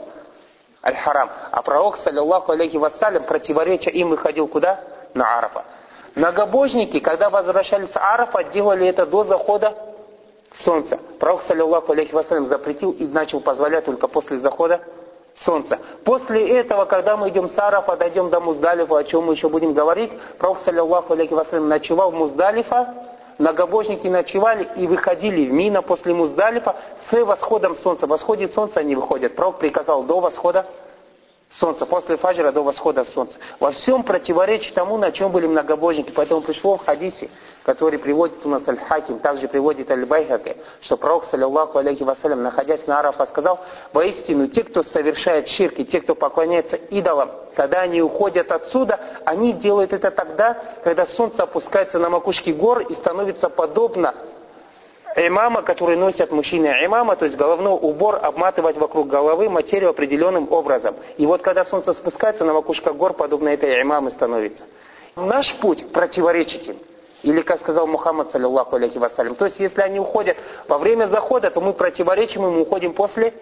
Аль-Харам. 0.83 1.29
А 1.51 1.61
пророк, 1.61 1.97
саллиллаху 1.97 2.51
алейхи 2.51 2.77
вассалям, 2.77 3.23
противоречия 3.23 3.91
им 3.91 4.09
выходил 4.09 4.47
куда? 4.47 4.79
На 5.13 5.37
Арафа. 5.37 5.63
Многобожники, 6.15 6.99
когда 6.99 7.29
возвращались 7.29 7.91
с 7.91 7.97
Арафа, 7.97 8.43
делали 8.43 8.87
это 8.87 9.05
до 9.05 9.23
захода 9.23 9.92
солнца. 10.53 10.99
Пророк, 11.19 11.41
саллиллаху 11.41 11.91
алейхи 11.91 12.13
вассалям, 12.13 12.45
запретил 12.45 12.91
и 12.91 13.05
начал 13.05 13.39
позволять 13.39 13.85
только 13.85 14.07
после 14.07 14.39
захода 14.39 14.81
солнца. 15.33 15.79
После 16.03 16.47
этого, 16.57 16.85
когда 16.85 17.17
мы 17.17 17.29
идем 17.29 17.49
с 17.49 17.57
Арафа, 17.57 17.97
дойдем 17.97 18.29
до 18.29 18.39
Муздалифа, 18.39 18.97
о 18.97 19.03
чем 19.03 19.25
мы 19.25 19.33
еще 19.33 19.49
будем 19.49 19.73
говорить, 19.73 20.11
Пророк, 20.37 20.59
саллиллаху 20.59 21.13
алейхи 21.13 21.33
вассалям, 21.33 21.67
ночевал 21.67 22.11
в 22.11 22.15
Муздалифа, 22.15 22.93
многобожники 23.39 24.07
ночевали 24.07 24.69
и 24.75 24.85
выходили 24.87 25.47
в 25.47 25.51
Мина 25.51 25.81
после 25.81 26.13
Муздалифа 26.13 26.75
с 27.09 27.23
восходом 27.23 27.75
солнца. 27.75 28.05
Восходит 28.05 28.53
солнце, 28.53 28.79
они 28.79 28.95
выходят. 28.95 29.35
Пророк 29.35 29.57
приказал 29.57 30.03
до 30.03 30.19
восхода 30.19 30.65
солнца, 31.59 31.85
после 31.85 32.17
фаджра 32.17 32.51
до 32.51 32.61
восхода 32.63 33.05
солнца. 33.05 33.37
Во 33.59 33.71
всем 33.71 34.03
противоречит 34.03 34.73
тому, 34.73 34.97
на 34.97 35.11
чем 35.11 35.31
были 35.31 35.47
многобожники. 35.47 36.11
Поэтому 36.11 36.41
пришло 36.41 36.77
в 36.77 36.85
хадисе, 36.85 37.29
который 37.63 37.99
приводит 37.99 38.45
у 38.45 38.49
нас 38.49 38.67
Аль-Хаким, 38.67 39.19
также 39.19 39.47
приводит 39.47 39.89
Аль-Байхаки, 39.89 40.57
что 40.81 40.97
пророк, 40.97 41.25
саллиллаху 41.25 41.77
алейхи 41.77 42.03
вассалям, 42.03 42.43
находясь 42.43 42.85
на 42.87 42.99
Арафа, 42.99 43.25
сказал, 43.25 43.59
воистину, 43.93 44.47
те, 44.47 44.63
кто 44.63 44.83
совершает 44.83 45.47
ширки, 45.47 45.85
те, 45.85 46.01
кто 46.01 46.15
поклоняется 46.15 46.75
идолам, 46.75 47.31
когда 47.55 47.81
они 47.81 48.01
уходят 48.01 48.51
отсюда, 48.51 48.99
они 49.25 49.53
делают 49.53 49.93
это 49.93 50.11
тогда, 50.11 50.57
когда 50.83 51.05
солнце 51.07 51.43
опускается 51.43 51.99
на 51.99 52.09
макушке 52.09 52.53
гор 52.53 52.81
и 52.81 52.93
становится 52.95 53.49
подобно 53.49 54.13
имама, 55.15 55.61
который 55.61 55.95
носят 55.95 56.31
мужчины 56.31 56.67
имама, 56.85 57.15
то 57.15 57.25
есть 57.25 57.37
головной 57.37 57.73
убор, 57.73 58.19
обматывать 58.21 58.77
вокруг 58.77 59.07
головы 59.07 59.49
материю 59.49 59.89
определенным 59.89 60.51
образом. 60.51 60.95
И 61.17 61.25
вот 61.25 61.41
когда 61.41 61.65
солнце 61.65 61.93
спускается, 61.93 62.45
на 62.45 62.53
макушках 62.53 62.95
гор 62.95 63.13
подобно 63.13 63.49
этой 63.49 63.81
имамы 63.81 64.09
становится. 64.09 64.65
Наш 65.15 65.55
путь 65.59 65.91
противоречит 65.91 66.67
им. 66.67 66.77
Или, 67.21 67.41
как 67.41 67.59
сказал 67.61 67.87
Мухаммад, 67.87 68.31
саллиллаху 68.31 68.75
алейхи 68.75 68.97
вассалям. 68.97 69.35
То 69.35 69.45
есть, 69.45 69.59
если 69.59 69.81
они 69.81 69.99
уходят 69.99 70.35
во 70.67 70.77
время 70.77 71.07
захода, 71.07 71.49
то 71.49 71.61
мы 71.61 71.73
противоречим 71.73 72.45
им, 72.45 72.59
уходим 72.59 72.93
после 72.93 73.33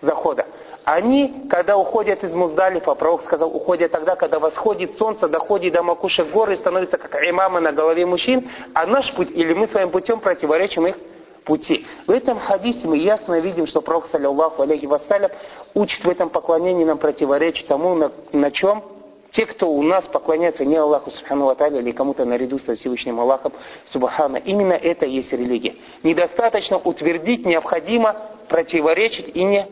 захода. 0.00 0.46
Они, 0.84 1.46
когда 1.50 1.76
уходят 1.76 2.24
из 2.24 2.32
Муздалифа, 2.32 2.94
пророк 2.94 3.22
сказал, 3.22 3.54
уходят 3.54 3.92
тогда, 3.92 4.16
когда 4.16 4.38
восходит 4.38 4.96
солнце, 4.98 5.28
доходит 5.28 5.74
до 5.74 5.82
макушек 5.82 6.30
горы 6.30 6.54
и 6.54 6.56
становится 6.56 6.98
как 6.98 7.14
имамы 7.22 7.60
на 7.60 7.72
голове 7.72 8.06
мужчин, 8.06 8.48
а 8.74 8.86
наш 8.86 9.12
путь, 9.14 9.30
или 9.30 9.52
мы 9.52 9.68
своим 9.68 9.90
путем 9.90 10.20
противоречим 10.20 10.86
их 10.86 10.96
пути. 11.44 11.86
В 12.06 12.10
этом 12.10 12.38
хадисе 12.38 12.86
мы 12.86 12.96
ясно 12.96 13.40
видим, 13.40 13.66
что 13.66 13.82
пророк, 13.82 14.06
саллиллаху 14.06 14.62
алейхи 14.62 14.86
вассалям, 14.86 15.30
учит 15.74 16.04
в 16.04 16.08
этом 16.08 16.30
поклонении 16.30 16.84
нам 16.84 16.98
противоречить 16.98 17.66
тому, 17.66 17.94
на, 17.94 18.10
на 18.32 18.50
чем 18.50 18.82
те, 19.30 19.46
кто 19.46 19.70
у 19.70 19.82
нас 19.82 20.04
поклоняется 20.06 20.64
не 20.64 20.76
Аллаху 20.76 21.10
Субхану 21.10 21.48
Аталя 21.48 21.78
или 21.78 21.92
кому-то 21.92 22.24
наряду 22.24 22.58
со 22.58 22.74
Всевышним 22.74 23.20
Аллахом 23.20 23.52
Субхана, 23.92 24.36
именно 24.38 24.72
это 24.72 25.06
и 25.06 25.12
есть 25.12 25.32
религия. 25.32 25.76
Недостаточно 26.02 26.78
утвердить, 26.78 27.46
необходимо 27.46 28.16
противоречить 28.48 29.30
и 29.34 29.44
не 29.44 29.66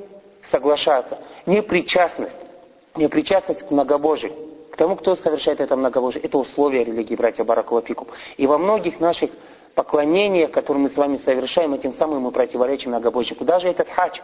соглашаться. 0.50 1.18
Непричастность. 1.46 2.40
Непричастность 2.96 3.66
к 3.66 3.70
многобожию. 3.70 4.32
К 4.72 4.76
тому, 4.76 4.96
кто 4.96 5.16
совершает 5.16 5.60
это 5.60 5.76
многобожие. 5.76 6.22
Это 6.22 6.38
условие 6.38 6.84
религии, 6.84 7.16
братья 7.16 7.44
Баракулафикум. 7.44 8.08
И 8.36 8.46
во 8.46 8.58
многих 8.58 9.00
наших 9.00 9.30
поклонениях, 9.74 10.50
которые 10.50 10.82
мы 10.82 10.90
с 10.90 10.96
вами 10.96 11.16
совершаем, 11.16 11.74
этим 11.74 11.92
самым 11.92 12.22
мы 12.22 12.32
противоречим 12.32 12.90
многобожию. 12.90 13.38
Куда 13.38 13.60
же 13.60 13.68
этот 13.68 13.88
хадж? 13.88 14.20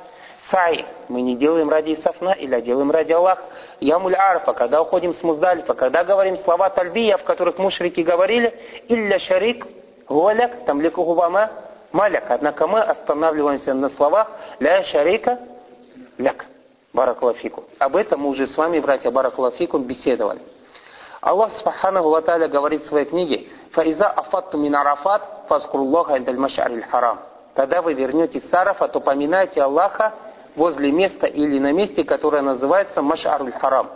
Сай. 0.50 0.84
Мы 1.08 1.22
не 1.22 1.36
делаем 1.36 1.70
ради 1.70 1.94
Исафна 1.94 2.32
или 2.32 2.60
делаем 2.60 2.90
ради 2.90 3.12
Аллаха. 3.12 3.44
Ямуль 3.80 4.16
Арфа, 4.16 4.52
когда 4.52 4.82
уходим 4.82 5.14
с 5.14 5.22
Муздалифа, 5.22 5.74
когда 5.74 6.04
говорим 6.04 6.36
слова 6.36 6.70
Тальбия, 6.70 7.16
в 7.16 7.24
которых 7.24 7.58
мушрики 7.58 8.00
говорили, 8.00 8.52
илля 8.88 9.18
шарик, 9.18 9.66
гуаляк, 10.08 10.64
там 10.66 10.80
лекугубама, 10.80 11.50
маляк. 11.92 12.24
Однако 12.28 12.66
мы 12.66 12.80
останавливаемся 12.80 13.74
на 13.74 13.88
словах 13.88 14.32
ля 14.58 14.82
шарика, 14.82 15.38
ляк. 16.18 16.46
Баракалафику. 16.92 17.64
Об 17.78 17.96
этом 17.96 18.20
мы 18.20 18.28
уже 18.28 18.46
с 18.46 18.56
вами, 18.56 18.78
братья 18.78 19.10
Баракалафику, 19.10 19.78
беседовали. 19.78 20.40
Аллах 21.20 21.52
Субханаху 21.56 22.10
Ва 22.10 22.20
говорит 22.20 22.82
в 22.82 22.86
своей 22.86 23.06
книге, 23.06 23.48
«Фаиза 23.72 24.06
афатту 24.06 24.58
мин 24.58 24.76
арафат, 24.76 25.22
фазкуруллаха 25.48 26.16
индаль 26.18 26.38
маш'ариль 26.38 26.82
харам». 26.82 27.18
Когда 27.54 27.82
вы 27.82 27.94
вернетесь 27.94 28.48
с 28.48 28.52
Арафа, 28.52 28.88
то 28.88 29.00
поминайте 29.00 29.62
Аллаха 29.62 30.12
возле 30.56 30.90
места 30.90 31.26
или 31.26 31.58
на 31.58 31.72
месте, 31.72 32.04
которое 32.04 32.42
называется 32.42 33.00
Маш'аруль 33.00 33.52
Харам. 33.52 33.88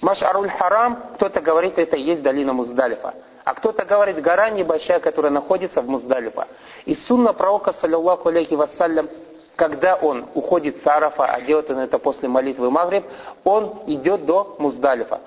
Маш'аруль 0.00 0.50
Харам, 0.50 0.98
кто-то 1.14 1.40
говорит, 1.40 1.78
это 1.78 1.96
и 1.96 2.02
есть 2.02 2.22
долина 2.22 2.52
Муздалифа. 2.52 3.14
А 3.44 3.54
кто-то 3.54 3.84
говорит, 3.84 4.20
гора 4.20 4.50
небольшая, 4.50 5.00
которая 5.00 5.30
находится 5.30 5.80
в 5.80 5.88
Муздалифа. 5.88 6.48
И 6.86 6.94
сунна 6.94 7.32
пророка, 7.32 7.72
саллиллаху 7.72 8.28
алейхи 8.28 8.54
вассалям, 8.54 9.08
когда 9.56 9.96
он 9.96 10.26
уходит 10.34 10.80
с 10.80 10.86
Арафа, 10.86 11.26
а 11.26 11.40
делает 11.40 11.70
он 11.70 11.78
это 11.78 11.98
после 11.98 12.28
молитвы 12.28 12.70
Магриб, 12.70 13.04
он 13.44 13.82
идет 13.86 14.24
до 14.26 14.56
Муздалифа. 14.58 15.20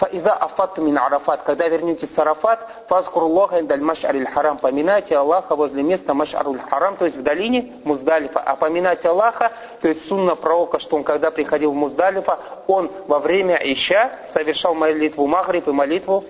Фаиза 0.00 0.32
афатту 0.32 0.80
мин 0.80 0.96
арафат, 0.96 1.42
когда 1.42 1.68
вернетесь 1.68 2.14
с 2.14 2.18
арафат, 2.18 2.66
фазкурлоха 2.88 3.60
индаль 3.60 3.82
маш'ариль 3.82 4.26
харам, 4.26 4.56
поминайте 4.56 5.14
Аллаха 5.14 5.54
возле 5.54 5.82
места 5.82 6.14
маш'аруль 6.14 6.58
харам, 6.58 6.96
то 6.96 7.04
есть 7.04 7.18
в 7.18 7.22
долине 7.22 7.74
Муздалифа. 7.84 8.40
А 8.40 8.56
поминать 8.56 9.04
Аллаха, 9.04 9.52
то 9.82 9.88
есть 9.88 10.08
сунна 10.08 10.36
пророка, 10.36 10.78
что 10.78 10.96
он 10.96 11.04
когда 11.04 11.30
приходил 11.30 11.72
в 11.72 11.74
Муздалифа, 11.74 12.38
он 12.66 12.90
во 13.08 13.18
время 13.18 13.60
Ища 13.62 14.20
совершал 14.32 14.74
молитву 14.74 15.26
Магриб 15.26 15.68
и 15.68 15.72
молитву 15.72 16.24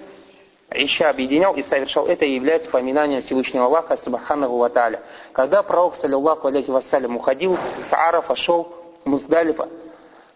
Ища 0.72 1.10
объединял 1.10 1.54
и 1.54 1.62
совершал 1.62 2.06
это 2.06 2.24
и 2.24 2.34
является 2.34 2.70
поминанием 2.70 3.20
Всевышнего 3.20 3.64
Аллаха 3.64 3.96
Субханаху 3.96 4.58
Ва 4.58 4.70
Когда 5.32 5.62
пророк, 5.62 5.96
саллиллаху 5.96 6.48
алейхи 6.48 6.70
вассалям, 6.70 7.16
уходил 7.16 7.58
с 7.88 7.92
Арафа, 7.92 8.36
шел 8.36 8.72
Муздалифа, 9.04 9.68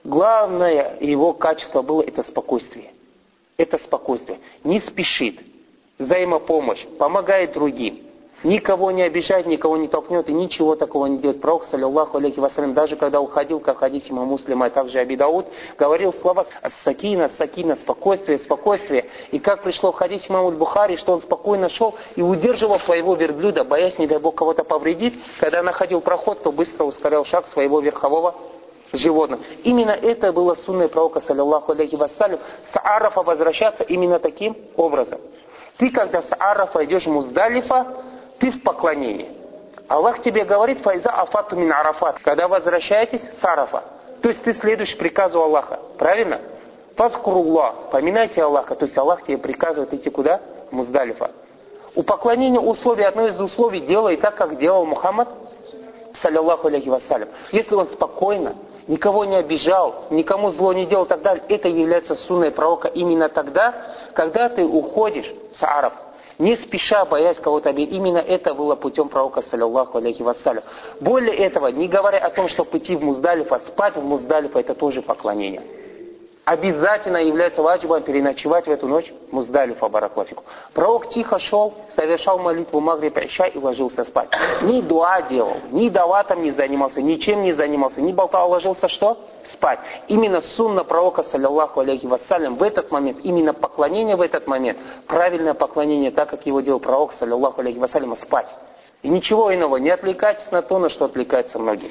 главное 0.02 0.96
его 1.00 1.34
качество 1.34 1.82
было 1.82 2.02
это 2.02 2.22
спокойствие 2.22 2.94
это 3.56 3.78
спокойствие. 3.78 4.40
Не 4.62 4.80
спешит, 4.80 5.40
взаимопомощь, 5.98 6.84
помогает 6.98 7.52
другим. 7.52 8.03
Никого 8.44 8.90
не 8.90 9.02
обижает, 9.02 9.46
никого 9.46 9.78
не 9.78 9.88
толкнет 9.88 10.28
и 10.28 10.32
ничего 10.34 10.76
такого 10.76 11.06
не 11.06 11.16
делает. 11.16 11.40
Пророк, 11.40 11.64
саллиллаху 11.64 12.18
алейхи 12.18 12.38
вассалям, 12.40 12.74
даже 12.74 12.94
когда 12.94 13.20
уходил, 13.20 13.58
как 13.58 13.78
хадис 13.78 14.10
имама 14.10 14.26
муслима, 14.26 14.66
а 14.66 14.70
также 14.70 14.98
Абидауд, 14.98 15.46
говорил 15.78 16.12
слова 16.12 16.44
«сакина, 16.84 17.30
сакина», 17.30 17.74
«спокойствие, 17.76 18.38
спокойствие». 18.38 19.06
И 19.30 19.38
как 19.38 19.62
пришло 19.62 19.92
в 19.92 19.96
хадисе 19.96 20.28
имаму 20.28 20.50
Бухари, 20.50 20.96
что 20.96 21.14
он 21.14 21.22
спокойно 21.22 21.70
шел 21.70 21.94
и 22.16 22.22
удерживал 22.22 22.78
своего 22.80 23.14
верблюда, 23.14 23.64
боясь, 23.64 23.98
не 23.98 24.06
дай 24.06 24.18
Бог, 24.18 24.34
кого-то 24.34 24.62
повредит. 24.62 25.14
Когда 25.40 25.62
находил 25.62 26.02
проход, 26.02 26.42
то 26.42 26.52
быстро 26.52 26.84
ускорял 26.84 27.24
шаг 27.24 27.46
своего 27.46 27.80
верхового 27.80 28.34
животных. 28.92 29.40
Именно 29.62 29.92
это 29.92 30.34
было 30.34 30.54
сунной 30.54 30.88
пророка, 30.88 31.22
саллиллаху 31.22 31.72
алейхи 31.72 31.94
вассалям, 31.94 32.40
с 32.70 32.76
Арафа 32.76 33.22
возвращаться 33.22 33.84
именно 33.84 34.18
таким 34.18 34.54
образом. 34.76 35.18
Ты, 35.78 35.90
когда 35.90 36.20
с 36.20 36.28
Арафа 36.38 36.84
идешь 36.84 37.06
в 37.06 37.10
Муздалифа, 37.10 38.03
ты 38.38 38.50
в 38.50 38.62
поклонении. 38.62 39.28
Аллах 39.88 40.20
тебе 40.20 40.44
говорит, 40.44 40.80
файза 40.80 41.10
афату 41.10 41.56
мин 41.56 41.72
арафат, 41.72 42.18
когда 42.20 42.48
возвращаетесь 42.48 43.22
с 43.22 43.44
Арафа. 43.44 43.84
То 44.22 44.28
есть 44.28 44.42
ты 44.42 44.54
следуешь 44.54 44.96
приказу 44.96 45.42
Аллаха. 45.42 45.78
Правильно? 45.98 46.40
Фазкуруллах, 46.96 47.90
поминайте 47.90 48.42
Аллаха. 48.42 48.74
То 48.74 48.86
есть 48.86 48.96
Аллах 48.96 49.22
тебе 49.22 49.36
приказывает 49.36 49.92
идти 49.92 50.08
куда? 50.08 50.40
Муздалифа. 50.70 51.30
У 51.94 52.02
поклонения 52.02 52.58
условий, 52.58 53.04
одно 53.04 53.26
из 53.28 53.38
условий, 53.38 53.80
делай 53.80 54.16
так, 54.16 54.34
как 54.34 54.58
делал 54.58 54.84
Мухаммад, 54.86 55.28
саллиллаху 56.14 56.68
алейхи 56.68 56.88
вассалям. 56.88 57.28
Если 57.52 57.74
он 57.74 57.88
спокойно, 57.88 58.54
никого 58.86 59.24
не 59.24 59.36
обижал, 59.36 60.06
никому 60.10 60.50
зло 60.52 60.72
не 60.72 60.86
делал 60.86 61.04
и 61.04 61.08
так 61.08 61.22
далее, 61.22 61.44
это 61.48 61.68
является 61.68 62.14
сунной 62.14 62.50
пророка 62.50 62.88
именно 62.88 63.28
тогда, 63.28 63.74
когда 64.14 64.48
ты 64.48 64.64
уходишь 64.64 65.32
с 65.54 65.62
араб, 65.62 65.94
не 66.38 66.56
спеша, 66.56 67.04
боясь 67.04 67.38
кого-то 67.38 67.70
обидеть. 67.70 67.94
Именно 67.94 68.18
это 68.18 68.54
было 68.54 68.76
путем 68.76 69.08
пророка, 69.08 69.42
саллиллаху 69.42 69.98
алейхи 69.98 70.22
вассалям. 70.22 70.64
Более 71.00 71.36
этого, 71.36 71.68
не 71.68 71.88
говоря 71.88 72.18
о 72.18 72.30
том, 72.30 72.48
что 72.48 72.64
пойти 72.64 72.96
в 72.96 73.02
Муздалифа, 73.02 73.60
спать 73.60 73.96
в 73.96 74.02
Муздалифа, 74.02 74.60
это 74.60 74.74
тоже 74.74 75.02
поклонение 75.02 75.62
обязательно 76.44 77.18
является 77.18 77.62
ваджибом 77.62 78.02
переночевать 78.02 78.66
в 78.66 78.70
эту 78.70 78.86
ночь 78.86 79.12
Муздалифа, 79.30 79.88
бараклафику. 79.88 80.44
Пророк 80.72 81.08
тихо 81.08 81.38
шел, 81.38 81.74
совершал 81.90 82.38
молитву 82.38 82.80
Магриб 82.80 83.16
Иша 83.18 83.46
и 83.46 83.58
ложился 83.58 84.04
спать. 84.04 84.28
Ни 84.62 84.80
дуа 84.80 85.22
делал, 85.22 85.56
ни 85.70 85.88
даватом 85.88 86.42
не 86.42 86.50
занимался, 86.50 87.02
ничем 87.02 87.42
не 87.42 87.52
занимался, 87.52 88.00
ни 88.00 88.12
болтал, 88.12 88.50
ложился 88.50 88.88
что? 88.88 89.18
Спать. 89.44 89.80
Именно 90.08 90.40
сунна 90.40 90.84
пророка, 90.84 91.22
саллиллаху 91.22 91.80
алейхи 91.80 92.06
вассалям, 92.06 92.56
в 92.56 92.62
этот 92.62 92.90
момент, 92.90 93.18
именно 93.22 93.52
поклонение 93.52 94.16
в 94.16 94.20
этот 94.20 94.46
момент, 94.46 94.78
правильное 95.06 95.54
поклонение, 95.54 96.10
так 96.10 96.30
как 96.30 96.46
его 96.46 96.60
делал 96.60 96.80
пророк, 96.80 97.12
саллиллаху 97.12 97.60
алейхи 97.60 97.78
вассалям, 97.78 98.16
спать. 98.16 98.48
И 99.02 99.08
ничего 99.08 99.54
иного, 99.54 99.76
не 99.76 99.90
отвлекайтесь 99.90 100.50
на 100.50 100.62
то, 100.62 100.78
на 100.78 100.88
что 100.88 101.04
отвлекаются 101.04 101.58
многие. 101.58 101.90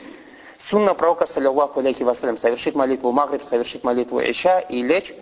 Сунна 0.69 0.93
пророка, 0.93 1.25
саллиллаху 1.25 1.79
алейхи 1.79 2.03
вассалям, 2.03 2.37
совершить 2.37 2.75
молитву 2.75 3.11
Магриб, 3.11 3.43
совершить 3.43 3.83
молитву 3.83 4.19
Иша 4.19 4.59
и 4.59 4.81
лечь 4.81 5.13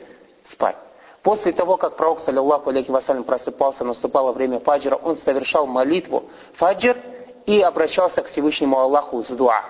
спать. 0.43 0.75
После 1.23 1.51
того, 1.51 1.77
как 1.77 1.97
пророк, 1.97 2.19
саллиллаху 2.19 2.69
алейхи 2.69 2.91
вассалям, 2.91 3.23
просыпался, 3.23 3.83
наступало 3.83 4.33
время 4.33 4.59
фаджра, 4.59 4.95
он 4.95 5.17
совершал 5.17 5.65
молитву 5.65 6.25
фаджр 6.53 6.97
и 7.45 7.59
обращался 7.61 8.21
к 8.21 8.27
Всевышнему 8.27 8.77
Аллаху 8.77 9.23
с 9.23 9.27
дуа. 9.27 9.63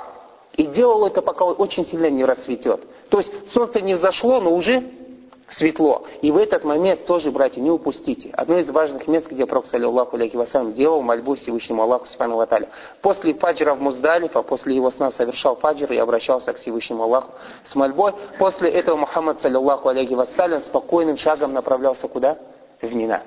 И 0.55 0.65
делал 0.65 1.07
это, 1.07 1.21
пока 1.21 1.45
очень 1.45 1.85
сильно 1.85 2.09
не 2.09 2.25
рассветет. 2.25 2.81
То 3.09 3.19
есть 3.19 3.31
солнце 3.53 3.79
не 3.79 3.93
взошло, 3.93 4.41
но 4.41 4.53
уже 4.53 4.83
светло. 5.51 6.03
И 6.21 6.31
в 6.31 6.37
этот 6.37 6.63
момент 6.63 7.05
тоже, 7.05 7.31
братья, 7.31 7.61
не 7.61 7.69
упустите. 7.69 8.29
Одно 8.33 8.57
из 8.59 8.69
важных 8.69 9.07
мест, 9.07 9.29
где 9.29 9.45
Пророк, 9.45 9.65
саллиллаху 9.65 10.15
алейхи 10.15 10.35
вассалям, 10.35 10.73
делал 10.73 11.01
мольбу 11.01 11.35
Всевышнему 11.35 11.83
Аллаху, 11.83 12.07
субхану 12.07 12.37
ваталя. 12.37 12.69
После 13.01 13.33
фаджра 13.33 13.73
в 13.75 13.81
Муздалифа, 13.81 14.41
после 14.41 14.75
его 14.75 14.89
сна 14.91 15.11
совершал 15.11 15.55
фаджр 15.57 15.91
и 15.91 15.97
обращался 15.97 16.53
к 16.53 16.57
Всевышнему 16.57 17.03
Аллаху 17.03 17.31
с 17.63 17.75
мольбой. 17.75 18.13
После 18.39 18.69
этого 18.69 18.95
Мухаммад, 18.97 19.39
саллиллаху 19.39 19.89
алейхи 19.89 20.13
вассалям, 20.13 20.61
спокойным 20.61 21.17
шагом 21.17 21.53
направлялся 21.53 22.07
куда? 22.07 22.37
В 22.81 22.93
Мина. 22.93 23.21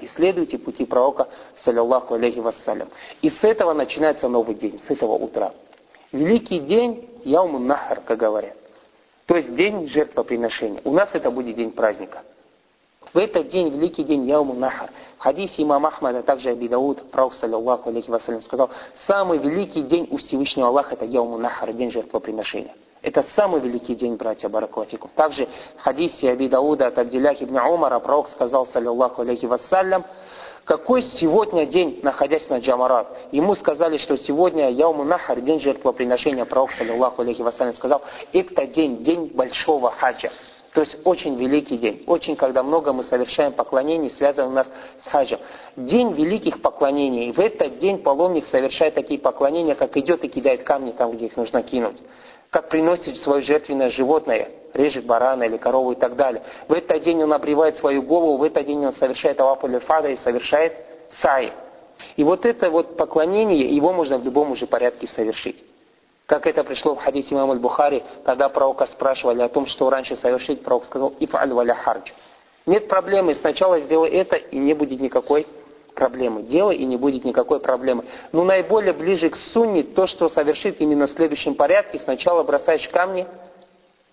Исследуйте 0.00 0.58
пути 0.58 0.84
пророка, 0.84 1.28
саллиллаху 1.56 2.14
алейхи 2.14 2.38
вассалям. 2.40 2.88
И 3.22 3.30
с 3.30 3.42
этого 3.44 3.72
начинается 3.72 4.28
новый 4.28 4.54
день, 4.54 4.78
с 4.78 4.90
этого 4.90 5.12
утра. 5.12 5.52
Великий 6.12 6.60
день, 6.60 7.08
яумун 7.24 7.66
нахар, 7.66 8.00
как 8.00 8.18
говорят. 8.18 8.54
То 9.28 9.36
есть 9.36 9.54
день 9.54 9.86
жертвоприношения. 9.86 10.80
У 10.84 10.92
нас 10.92 11.14
это 11.14 11.30
будет 11.30 11.54
день 11.54 11.70
праздника. 11.70 12.22
В 13.12 13.18
этот 13.18 13.48
день, 13.48 13.68
великий 13.68 14.02
день 14.02 14.26
Яуму 14.26 14.54
Нахар, 14.54 14.90
в 15.18 15.22
хадисе 15.22 15.62
имам 15.62 15.84
Ахмада, 15.84 16.22
также 16.22 16.48
Аби 16.48 16.66
Дауд, 16.66 17.10
Пророк, 17.10 17.34
саллиллаху 17.34 17.90
алейхи 17.90 18.10
вассалям, 18.10 18.40
сказал, 18.40 18.70
самый 19.06 19.38
великий 19.38 19.82
день 19.82 20.08
у 20.10 20.16
Всевышнего 20.16 20.68
Аллаха 20.68 20.94
это 20.94 21.04
Яуму 21.04 21.36
Нахар, 21.36 21.74
день 21.74 21.90
жертвоприношения. 21.90 22.74
Это 23.02 23.22
самый 23.22 23.60
великий 23.60 23.94
день, 23.94 24.16
братья 24.16 24.48
Баракулатикум. 24.48 25.10
Также 25.14 25.46
в 25.76 25.82
хадисе 25.82 26.30
Аби 26.30 26.48
Дауда 26.48 26.86
от 26.86 26.98
Абдилях 26.98 27.42
ибн 27.42 27.58
Умара, 27.58 27.98
Пророк 27.98 28.28
сказал, 28.28 28.66
саллиллаху 28.66 29.20
алейхи 29.20 29.44
вассалям, 29.44 30.06
какой 30.68 31.02
сегодня 31.02 31.64
день, 31.64 32.00
находясь 32.02 32.50
на 32.50 32.58
Джамарат? 32.58 33.08
Ему 33.32 33.54
сказали, 33.54 33.96
что 33.96 34.18
сегодня 34.18 34.70
Яуму 34.70 35.02
Нахар, 35.02 35.40
день 35.40 35.60
жертвоприношения, 35.60 36.44
пророк, 36.44 36.72
саллиллаху 36.72 37.22
алейхи 37.22 37.40
вассалям, 37.40 37.72
сказал, 37.72 38.02
это 38.34 38.66
день, 38.66 39.02
день 39.02 39.28
большого 39.34 39.90
хаджа. 39.90 40.28
То 40.74 40.82
есть 40.82 40.98
очень 41.04 41.36
великий 41.36 41.78
день. 41.78 42.04
Очень, 42.06 42.36
когда 42.36 42.62
много 42.62 42.92
мы 42.92 43.02
совершаем 43.02 43.52
поклонений, 43.52 44.10
связанных 44.10 44.50
у 44.50 44.54
нас 44.54 44.68
с 44.98 45.06
хаджем. 45.06 45.40
День 45.74 46.12
великих 46.12 46.60
поклонений. 46.60 47.32
В 47.32 47.40
этот 47.40 47.78
день 47.78 48.02
паломник 48.02 48.44
совершает 48.44 48.94
такие 48.94 49.18
поклонения, 49.18 49.74
как 49.74 49.96
идет 49.96 50.22
и 50.24 50.28
кидает 50.28 50.64
камни 50.64 50.92
там, 50.92 51.12
где 51.12 51.26
их 51.26 51.36
нужно 51.38 51.62
кинуть. 51.62 51.96
Как 52.50 52.68
приносит 52.68 53.16
свое 53.16 53.42
жертвенное 53.42 53.90
животное 53.90 54.48
режет 54.74 55.04
барана 55.06 55.44
или 55.44 55.56
корову 55.56 55.92
и 55.92 55.96
так 55.96 56.16
далее. 56.16 56.42
В 56.68 56.72
этот 56.72 57.02
день 57.02 57.22
он 57.22 57.32
обревает 57.32 57.76
свою 57.76 58.02
голову, 58.02 58.38
в 58.38 58.42
этот 58.44 58.66
день 58.66 58.84
он 58.84 58.92
совершает 58.92 59.38
фада 59.86 60.08
и 60.08 60.16
совершает 60.16 60.74
сай. 61.10 61.52
И 62.16 62.24
вот 62.24 62.46
это 62.46 62.70
вот 62.70 62.96
поклонение, 62.96 63.74
его 63.74 63.92
можно 63.92 64.18
в 64.18 64.24
любом 64.24 64.52
уже 64.52 64.66
порядке 64.66 65.06
совершить. 65.06 65.62
Как 66.26 66.46
это 66.46 66.62
пришло 66.62 66.94
в 66.94 66.98
хадисе 66.98 67.34
имама 67.34 67.54
Аль-Бухари, 67.54 68.02
когда 68.24 68.48
пророка 68.50 68.86
спрашивали 68.86 69.40
о 69.40 69.48
том, 69.48 69.66
что 69.66 69.88
раньше 69.88 70.14
совершить, 70.14 70.62
пророк 70.62 70.84
сказал 70.84 71.14
«Ифаль 71.18 71.50
валя 71.52 71.74
хардж». 71.74 72.10
Нет 72.66 72.86
проблемы, 72.86 73.34
сначала 73.34 73.80
сделай 73.80 74.10
это, 74.10 74.36
и 74.36 74.58
не 74.58 74.74
будет 74.74 75.00
никакой 75.00 75.46
проблемы. 75.94 76.42
Делай, 76.42 76.76
и 76.76 76.84
не 76.84 76.96
будет 76.96 77.24
никакой 77.24 77.60
проблемы. 77.60 78.04
Но 78.32 78.44
наиболее 78.44 78.92
ближе 78.92 79.30
к 79.30 79.36
сунне 79.36 79.82
то, 79.82 80.06
что 80.06 80.28
совершит 80.28 80.80
именно 80.80 81.06
в 81.06 81.10
следующем 81.10 81.54
порядке. 81.54 81.98
Сначала 81.98 82.42
бросаешь 82.42 82.88
камни, 82.88 83.26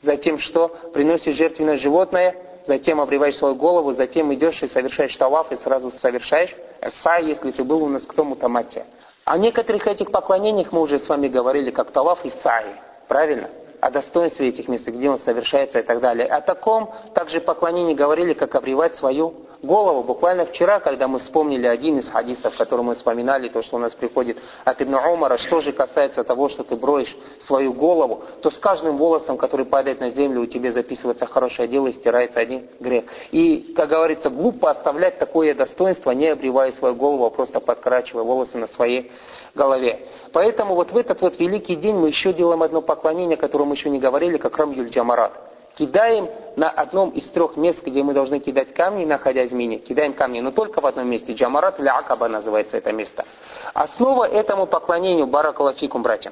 затем 0.01 0.39
что? 0.39 0.69
Приносишь 0.93 1.35
жертвенное 1.35 1.77
животное, 1.77 2.35
затем 2.65 2.99
обреваешь 2.99 3.37
свою 3.37 3.55
голову, 3.55 3.93
затем 3.93 4.33
идешь 4.33 4.61
и 4.63 4.67
совершаешь 4.67 5.15
таваф, 5.15 5.51
и 5.51 5.57
сразу 5.57 5.91
совершаешь 5.91 6.55
сай, 6.89 7.25
если 7.25 7.51
ты 7.51 7.63
был 7.63 7.83
у 7.83 7.87
нас 7.87 8.03
кто 8.03 8.23
мутамате. 8.23 8.85
О 9.23 9.37
некоторых 9.37 9.87
этих 9.87 10.11
поклонениях 10.11 10.71
мы 10.71 10.81
уже 10.81 10.99
с 10.99 11.09
вами 11.09 11.27
говорили, 11.27 11.71
как 11.71 11.91
таваф 11.91 12.23
и 12.25 12.29
сай. 12.29 12.65
Правильно? 13.07 13.49
О 13.81 13.89
достоинстве 13.89 14.49
этих 14.49 14.67
мест, 14.67 14.87
где 14.87 15.09
он 15.09 15.19
совершается 15.19 15.79
и 15.79 15.83
так 15.83 15.99
далее. 15.99 16.27
О 16.27 16.41
таком 16.41 16.91
также 17.13 17.41
поклонении 17.41 17.93
говорили, 17.93 18.33
как 18.33 18.55
обревать 18.55 18.95
свою 18.95 19.33
голову. 19.65 20.03
Буквально 20.03 20.45
вчера, 20.45 20.79
когда 20.79 21.07
мы 21.07 21.19
вспомнили 21.19 21.67
один 21.67 21.99
из 21.99 22.09
хадисов, 22.09 22.55
который 22.57 22.81
мы 22.81 22.95
вспоминали, 22.95 23.49
то, 23.49 23.61
что 23.61 23.75
у 23.75 23.79
нас 23.79 23.93
приходит 23.93 24.37
от 24.63 24.81
Ибн 24.81 24.95
Умара, 24.95 25.37
что 25.37 25.61
же 25.61 25.71
касается 25.71 26.23
того, 26.23 26.49
что 26.49 26.63
ты 26.63 26.75
броешь 26.75 27.15
свою 27.39 27.73
голову, 27.73 28.23
то 28.41 28.51
с 28.51 28.59
каждым 28.59 28.97
волосом, 28.97 29.37
который 29.37 29.65
падает 29.65 29.99
на 29.99 30.09
землю, 30.09 30.41
у 30.41 30.45
тебя 30.45 30.71
записывается 30.71 31.25
хорошее 31.25 31.67
дело 31.67 31.87
и 31.87 31.93
стирается 31.93 32.39
один 32.39 32.67
грех. 32.79 33.05
И, 33.31 33.73
как 33.75 33.89
говорится, 33.89 34.29
глупо 34.29 34.71
оставлять 34.71 35.19
такое 35.19 35.53
достоинство, 35.53 36.11
не 36.11 36.27
обревая 36.27 36.71
свою 36.71 36.95
голову, 36.95 37.25
а 37.25 37.29
просто 37.29 37.59
подкрачивая 37.59 38.23
волосы 38.23 38.57
на 38.57 38.67
своей 38.67 39.11
голове. 39.53 40.07
Поэтому 40.31 40.75
вот 40.75 40.91
в 40.91 40.97
этот 40.97 41.21
вот 41.21 41.39
великий 41.39 41.75
день 41.75 41.95
мы 41.95 42.09
еще 42.09 42.33
делаем 42.33 42.61
одно 42.63 42.81
поклонение, 42.81 43.37
о 43.37 43.39
котором 43.39 43.69
мы 43.69 43.75
еще 43.75 43.89
не 43.89 43.99
говорили, 43.99 44.37
как 44.37 44.57
Рамюль 44.57 44.89
Джамарат 44.89 45.54
кидаем 45.75 46.29
на 46.55 46.69
одном 46.69 47.11
из 47.11 47.29
трех 47.29 47.57
мест, 47.57 47.85
где 47.85 48.01
мы 48.01 48.13
должны 48.13 48.39
кидать 48.39 48.73
камни, 48.73 49.05
находясь 49.05 49.51
в 49.51 49.55
мине. 49.55 49.77
Кидаем 49.77 50.13
камни, 50.13 50.39
но 50.39 50.51
только 50.51 50.81
в 50.81 50.85
одном 50.85 51.09
месте. 51.09 51.33
Джамарат 51.33 51.79
ля 51.79 51.97
Акаба 51.97 52.27
называется 52.27 52.77
это 52.77 52.91
место. 52.91 53.25
Основа 53.73 54.27
этому 54.27 54.65
поклонению, 54.65 55.27
баракалафикум, 55.27 56.01
братья. 56.01 56.31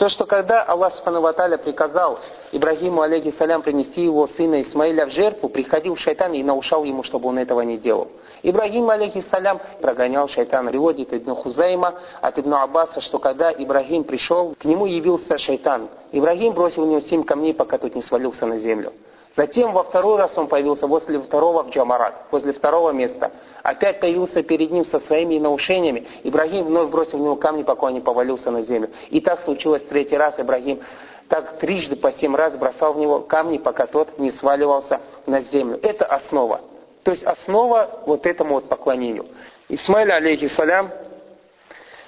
То, 0.00 0.08
что 0.08 0.24
когда 0.24 0.62
Аллах 0.62 0.94
Субхану 0.94 1.22
приказал 1.58 2.20
Ибрагиму, 2.52 3.02
алейхиссалям, 3.02 3.60
принести 3.60 4.02
его 4.02 4.26
сына 4.26 4.62
Исмаиля 4.62 5.04
в 5.04 5.10
жертву, 5.10 5.50
приходил 5.50 5.94
шайтан 5.94 6.32
и 6.32 6.42
наушал 6.42 6.84
ему, 6.84 7.02
чтобы 7.02 7.28
он 7.28 7.38
этого 7.38 7.60
не 7.60 7.76
делал. 7.76 8.08
Ибрагим, 8.42 8.88
алейхиссалям, 8.88 9.60
прогонял 9.80 10.28
шайтана. 10.28 10.70
Приводит 10.70 11.12
Ибн 11.12 11.34
Хузайма 11.34 11.94
от 12.20 12.38
Ибн 12.38 12.54
Аббаса, 12.54 13.00
что 13.00 13.18
когда 13.18 13.52
Ибрагим 13.52 14.04
пришел, 14.04 14.54
к 14.58 14.64
нему 14.64 14.86
явился 14.86 15.38
шайтан. 15.38 15.88
Ибрагим 16.12 16.52
бросил 16.52 16.84
у 16.84 16.86
него 16.86 17.00
семь 17.00 17.22
камней, 17.22 17.54
пока 17.54 17.78
тот 17.78 17.94
не 17.94 18.02
свалился 18.02 18.46
на 18.46 18.58
землю. 18.58 18.92
Затем 19.36 19.72
во 19.72 19.84
второй 19.84 20.18
раз 20.18 20.36
он 20.36 20.48
появился 20.48 20.86
возле 20.88 21.20
второго 21.20 21.62
в 21.62 21.70
Джамарат, 21.70 22.14
возле 22.32 22.52
второго 22.52 22.90
места. 22.90 23.30
Опять 23.62 24.00
появился 24.00 24.42
перед 24.42 24.72
ним 24.72 24.84
со 24.84 24.98
своими 24.98 25.38
наушениями. 25.38 26.06
Ибрагим 26.24 26.64
вновь 26.64 26.90
бросил 26.90 27.18
в 27.18 27.20
него 27.20 27.36
камни, 27.36 27.62
пока 27.62 27.86
он 27.86 27.94
не 27.94 28.00
повалился 28.00 28.50
на 28.50 28.62
землю. 28.62 28.90
И 29.10 29.20
так 29.20 29.40
случилось 29.40 29.82
в 29.82 29.88
третий 29.88 30.16
раз. 30.16 30.40
Ибрагим 30.40 30.80
так 31.28 31.58
трижды 31.58 31.94
по 31.94 32.10
семь 32.10 32.34
раз 32.34 32.56
бросал 32.56 32.94
в 32.94 32.98
него 32.98 33.20
камни, 33.20 33.58
пока 33.58 33.86
тот 33.86 34.18
не 34.18 34.32
сваливался 34.32 35.00
на 35.26 35.42
землю. 35.42 35.78
Это 35.80 36.06
основа. 36.06 36.60
То 37.02 37.12
есть 37.12 37.24
основа 37.24 38.02
вот 38.06 38.26
этому 38.26 38.54
вот 38.54 38.68
поклонению. 38.68 39.26
Исмаиль, 39.68 40.12
алейхиссалям, 40.12 40.90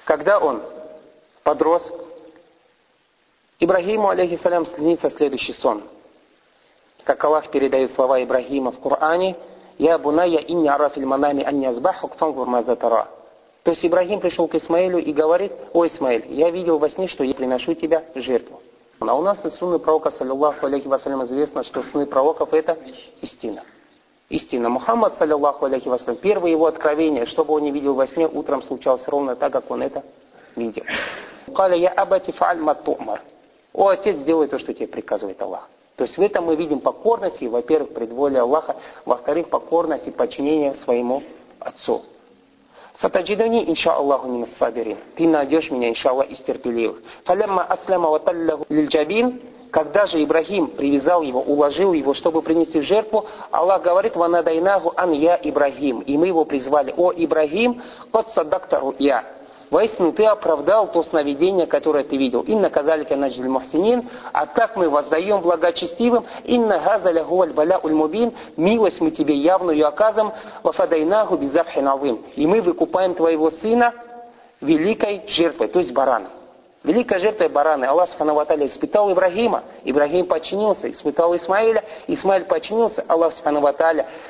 когда 0.04 0.38
он 0.38 0.62
подрос, 1.42 1.90
Ибрагиму, 3.58 4.08
алейхиссалям, 4.08 4.66
снится 4.66 5.08
следующий 5.10 5.52
сон– 5.52 5.84
как 7.04 7.24
Аллах 7.24 7.50
передает 7.50 7.92
слова 7.92 8.22
Ибрагима 8.22 8.72
в 8.72 8.80
Коране, 8.80 9.36
«Я 9.78 9.98
буная 9.98 10.36
инни 10.36 10.68
арафиль 10.68 11.04
манами 11.04 11.42
анни 11.42 11.66
азбахук 11.66 12.16
фанзур 12.16 12.46
мазатара». 12.46 13.08
То 13.64 13.70
есть 13.70 13.84
Ибрагим 13.84 14.20
пришел 14.20 14.46
к 14.48 14.54
Исмаилю 14.54 14.98
и 14.98 15.12
говорит, 15.12 15.52
«О, 15.72 15.86
Исмаиль, 15.86 16.26
я 16.28 16.50
видел 16.50 16.78
во 16.78 16.88
сне, 16.88 17.06
что 17.06 17.24
я 17.24 17.34
приношу 17.34 17.74
тебя 17.74 18.04
жертву». 18.14 18.60
А 19.00 19.14
у 19.16 19.22
нас 19.22 19.44
из 19.44 19.54
сунны 19.54 19.78
пророка, 19.80 20.10
саллиллаху 20.10 20.66
алейхи 20.66 20.86
вассалям, 20.86 21.24
известно, 21.24 21.64
что 21.64 21.82
сны 21.82 22.06
пророков 22.06 22.52
это 22.54 22.78
истина. 23.20 23.64
Истина. 24.32 24.70
Мухаммад, 24.70 25.18
саллиллаху 25.18 25.66
алейхи 25.66 25.88
вассалям, 25.88 26.16
первое 26.16 26.50
его 26.52 26.64
откровение, 26.64 27.26
что 27.26 27.44
бы 27.44 27.52
он 27.52 27.64
не 27.64 27.70
видел 27.70 27.94
во 27.94 28.06
сне, 28.06 28.26
утром 28.26 28.62
случалось 28.62 29.06
ровно 29.06 29.36
так, 29.36 29.52
как 29.52 29.70
он 29.70 29.82
это 29.82 30.02
видел. 30.56 30.84
«Каля 31.54 31.76
я 31.76 31.90
абати 31.90 32.32
фааль 32.32 32.58
маттумар». 32.58 33.20
«О, 33.74 33.88
отец, 33.88 34.16
сделай 34.16 34.48
то, 34.48 34.58
что 34.58 34.72
тебе 34.72 34.86
приказывает 34.86 35.42
Аллах». 35.42 35.68
То 35.96 36.04
есть 36.04 36.16
в 36.16 36.22
этом 36.22 36.46
мы 36.46 36.56
видим 36.56 36.80
покорность 36.80 37.42
и, 37.42 37.48
во-первых, 37.48 37.92
предволие 37.92 38.40
Аллаха, 38.40 38.76
во-вторых, 39.04 39.50
покорность 39.50 40.06
и 40.06 40.10
подчинение 40.10 40.74
своему 40.76 41.22
Отцу. 41.60 42.02
Сатаджидани, 42.94 43.70
инша 43.70 43.92
Аллаху 43.92 44.28
мин 44.28 44.46
сабирин. 44.46 44.96
Ты 45.14 45.28
найдешь 45.28 45.70
меня, 45.70 45.90
инша 45.90 46.08
Аллах, 46.08 46.30
из 46.30 46.40
терпеливых. 46.40 47.02
Фалямма 47.24 47.64
асляма 47.64 48.08
ваталлаху 48.08 48.64
лильджабин. 48.70 49.42
Когда 49.72 50.06
же 50.06 50.22
Ибрагим 50.22 50.66
привязал 50.66 51.22
его, 51.22 51.40
уложил 51.40 51.94
его, 51.94 52.12
чтобы 52.12 52.42
принести 52.42 52.82
жертву, 52.82 53.24
Аллах 53.50 53.80
говорит, 53.80 54.14
ванадайнаху 54.14 54.92
ан 54.94 55.12
я 55.12 55.40
Ибрагим. 55.42 56.00
И 56.00 56.18
мы 56.18 56.26
его 56.26 56.44
призвали, 56.44 56.92
о 56.94 57.10
Ибрагим, 57.10 57.80
кот 58.10 58.30
садактару 58.32 58.94
я. 58.98 59.24
Воистину 59.70 60.12
ты 60.12 60.26
оправдал 60.26 60.92
то 60.92 61.02
сновидение, 61.02 61.66
которое 61.66 62.04
ты 62.04 62.18
видел. 62.18 62.42
Инна 62.42 62.68
казалика 62.68 63.16
надждиль 63.16 63.48
мухсинин, 63.48 64.10
а 64.34 64.44
так 64.44 64.76
мы 64.76 64.90
воздаем 64.90 65.40
благочестивым, 65.40 66.26
инна 66.44 66.78
газаля 66.78 67.24
гуаль 67.24 67.54
баля 67.54 67.78
уль 67.78 67.94
мубин, 67.94 68.34
милость 68.58 69.00
мы 69.00 69.10
тебе 69.10 69.34
явную 69.34 69.88
оказываем, 69.88 70.34
вафадайнаху 70.62 71.38
бизабхин 71.38 71.88
алым. 71.88 72.22
И 72.36 72.46
мы 72.46 72.60
выкупаем 72.60 73.14
твоего 73.14 73.50
сына 73.50 73.94
великой 74.60 75.22
жертвой, 75.28 75.68
то 75.68 75.78
есть 75.78 75.94
бараном. 75.94 76.41
Великая 76.84 77.20
жертва 77.20 77.48
бараны. 77.48 77.84
Аллах 77.84 78.08
Субхану 78.08 78.34
испытал 78.66 79.12
Ибрагима. 79.12 79.62
Ибрагим 79.84 80.26
подчинился. 80.26 80.90
Испытал 80.90 81.36
Исмаиля. 81.36 81.84
Исмаиль 82.08 82.44
подчинился. 82.44 83.04
Аллах 83.06 83.32
Субхану 83.34 83.60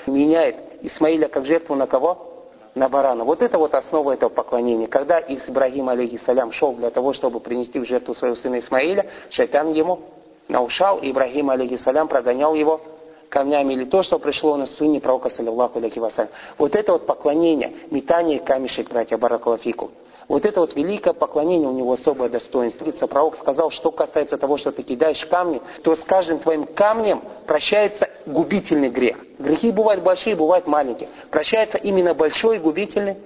меняет 0.07 0.57
Исмаиля 0.83 1.29
как 1.29 1.47
жертву 1.47 1.75
на 1.75 1.87
кого? 1.87 2.29
на 2.75 2.89
барана. 2.89 3.25
Вот 3.25 3.43
это 3.43 3.59
вот 3.59 3.75
основа 3.75 4.13
этого 4.13 4.31
поклонения. 4.31 4.87
Когда 4.87 5.21
Ибрагим, 5.21 5.89
алейхиссалям, 5.89 6.53
шел 6.53 6.73
для 6.73 6.91
того, 6.91 7.13
чтобы 7.13 7.41
принести 7.41 7.79
в 7.79 7.85
жертву 7.85 8.15
своего 8.15 8.37
сына 8.37 8.59
Исмаиля, 8.61 9.07
шайтан 9.31 9.73
ему 9.73 10.01
наушал, 10.49 10.99
Ибрагим, 11.03 11.51
алейхиссалям, 11.51 12.09
прогонял 12.09 12.55
его 12.55 12.81
камнями, 13.29 13.75
или 13.75 13.85
то, 13.85 14.03
что 14.03 14.19
пришло 14.19 14.57
на 14.57 14.67
сунне 14.67 15.01
пророка, 15.01 15.31
саллиллаху 15.31 15.79
алейхи 15.79 15.99
вассалям. 15.99 16.31
Вот 16.59 16.77
это 16.77 16.93
вот 16.93 17.07
поклонение, 17.07 17.73
метание 17.91 18.41
камешек, 18.41 18.91
братья 18.91 19.17
Баракалафику. 19.17 19.91
Вот 20.33 20.47
это 20.47 20.61
вот 20.61 20.75
великое 20.75 21.13
поклонение 21.13 21.69
у 21.69 21.75
него 21.75 21.93
особое 21.93 22.31
достоинство. 22.31 22.87
Ведь 22.87 22.99
пророк 23.01 23.37
сказал, 23.37 23.69
что 23.69 23.91
касается 23.91 24.39
того, 24.39 24.57
что 24.57 24.73
ты 24.73 24.83
кидаешь 24.83 25.27
камни, 25.27 25.61
то 25.85 25.95
с 25.95 26.03
каждым 26.05 26.39
твоим 26.39 26.65
камнем 26.65 27.23
прощается 27.47 28.09
губительный 28.25 28.89
грех. 28.89 29.19
Грехи 29.39 29.71
бывают 29.71 30.03
большие, 30.03 30.35
бывают 30.35 30.67
маленькие. 30.67 31.11
Прощается 31.31 31.77
именно 31.77 32.15
большой 32.15 32.61
губительный 32.61 33.19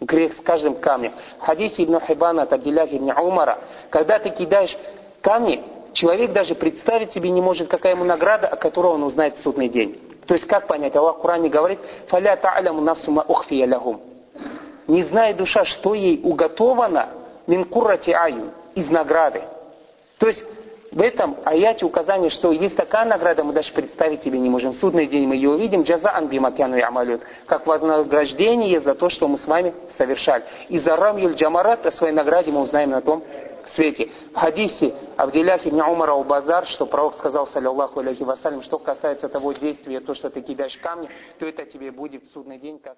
грех 0.00 0.32
с 0.32 0.40
каждым 0.40 0.76
камнем. 0.76 1.12
В 1.38 1.42
хадисе 1.42 1.84
Ибн 1.84 2.00
Хибана 2.00 2.44
от 2.44 2.52
Абдилях 2.54 2.90
Ибн 2.90 3.10
Умара, 3.10 3.58
когда 3.90 4.18
ты 4.18 4.30
кидаешь 4.30 4.74
камни, 5.20 5.62
человек 5.92 6.32
даже 6.32 6.54
представить 6.54 7.12
себе 7.12 7.28
не 7.28 7.42
может, 7.42 7.68
какая 7.68 7.92
ему 7.92 8.04
награда, 8.04 8.48
о 8.48 8.56
которой 8.56 8.94
он 8.94 9.02
узнает 9.02 9.36
в 9.36 9.42
судный 9.42 9.68
день. 9.68 10.00
То 10.26 10.32
есть 10.32 10.46
как 10.46 10.66
понять? 10.66 10.96
Аллах 10.96 11.18
в 11.18 11.20
Коране 11.20 11.50
говорит, 11.50 11.78
«Фаля 12.08 12.36
та'аляму 12.36 12.80
нафсума 12.80 13.22
ухфия 13.28 13.66
лягум». 13.66 14.13
Не 14.86 15.02
знает 15.04 15.36
душа, 15.36 15.64
что 15.64 15.94
ей 15.94 16.20
уготовано 16.22 17.08
мин 17.46 17.64
куррати 17.64 18.10
аю, 18.10 18.50
из 18.74 18.90
награды. 18.90 19.42
То 20.18 20.26
есть 20.26 20.44
в 20.90 21.00
этом 21.00 21.36
аяте 21.44 21.84
указание, 21.84 22.30
что 22.30 22.52
есть 22.52 22.76
такая 22.76 23.04
награда, 23.04 23.42
мы 23.42 23.52
даже 23.52 23.72
представить 23.72 24.22
себе 24.22 24.38
не 24.38 24.48
можем. 24.48 24.72
В 24.72 24.76
судный 24.76 25.06
день 25.06 25.26
мы 25.26 25.34
ее 25.34 25.50
увидим, 25.50 25.82
джаза 25.82 26.14
анбимакяну 26.14 26.76
ямалют, 26.76 27.22
как 27.46 27.66
вознаграждение 27.66 28.80
за 28.80 28.94
то, 28.94 29.08
что 29.08 29.26
мы 29.26 29.38
с 29.38 29.46
вами 29.46 29.74
совершали. 29.90 30.44
И 30.68 30.78
за 30.78 30.94
рамюль 30.94 31.34
джамарат 31.34 31.84
о 31.86 31.90
своей 31.90 32.12
награде 32.12 32.52
мы 32.52 32.60
узнаем 32.60 32.90
на 32.90 33.00
том 33.00 33.24
свете. 33.68 34.10
В 34.32 34.36
хадисе 34.36 34.94
Абдилях 35.16 35.66
ибн 35.66 35.80
Умара 35.80 36.14
Базар, 36.22 36.66
что 36.66 36.86
пророк 36.86 37.16
сказал, 37.16 37.48
саллиллаху 37.48 38.00
алейхи 38.00 38.22
вассалям, 38.22 38.62
что 38.62 38.78
касается 38.78 39.28
того 39.28 39.52
действия, 39.52 40.00
то, 40.00 40.14
что 40.14 40.30
ты 40.30 40.42
кидаешь 40.42 40.78
камни, 40.78 41.08
то 41.38 41.46
это 41.46 41.64
тебе 41.64 41.90
будет 41.90 42.22
в 42.24 42.32
судный 42.32 42.58
день 42.58 42.78
как 42.78 42.96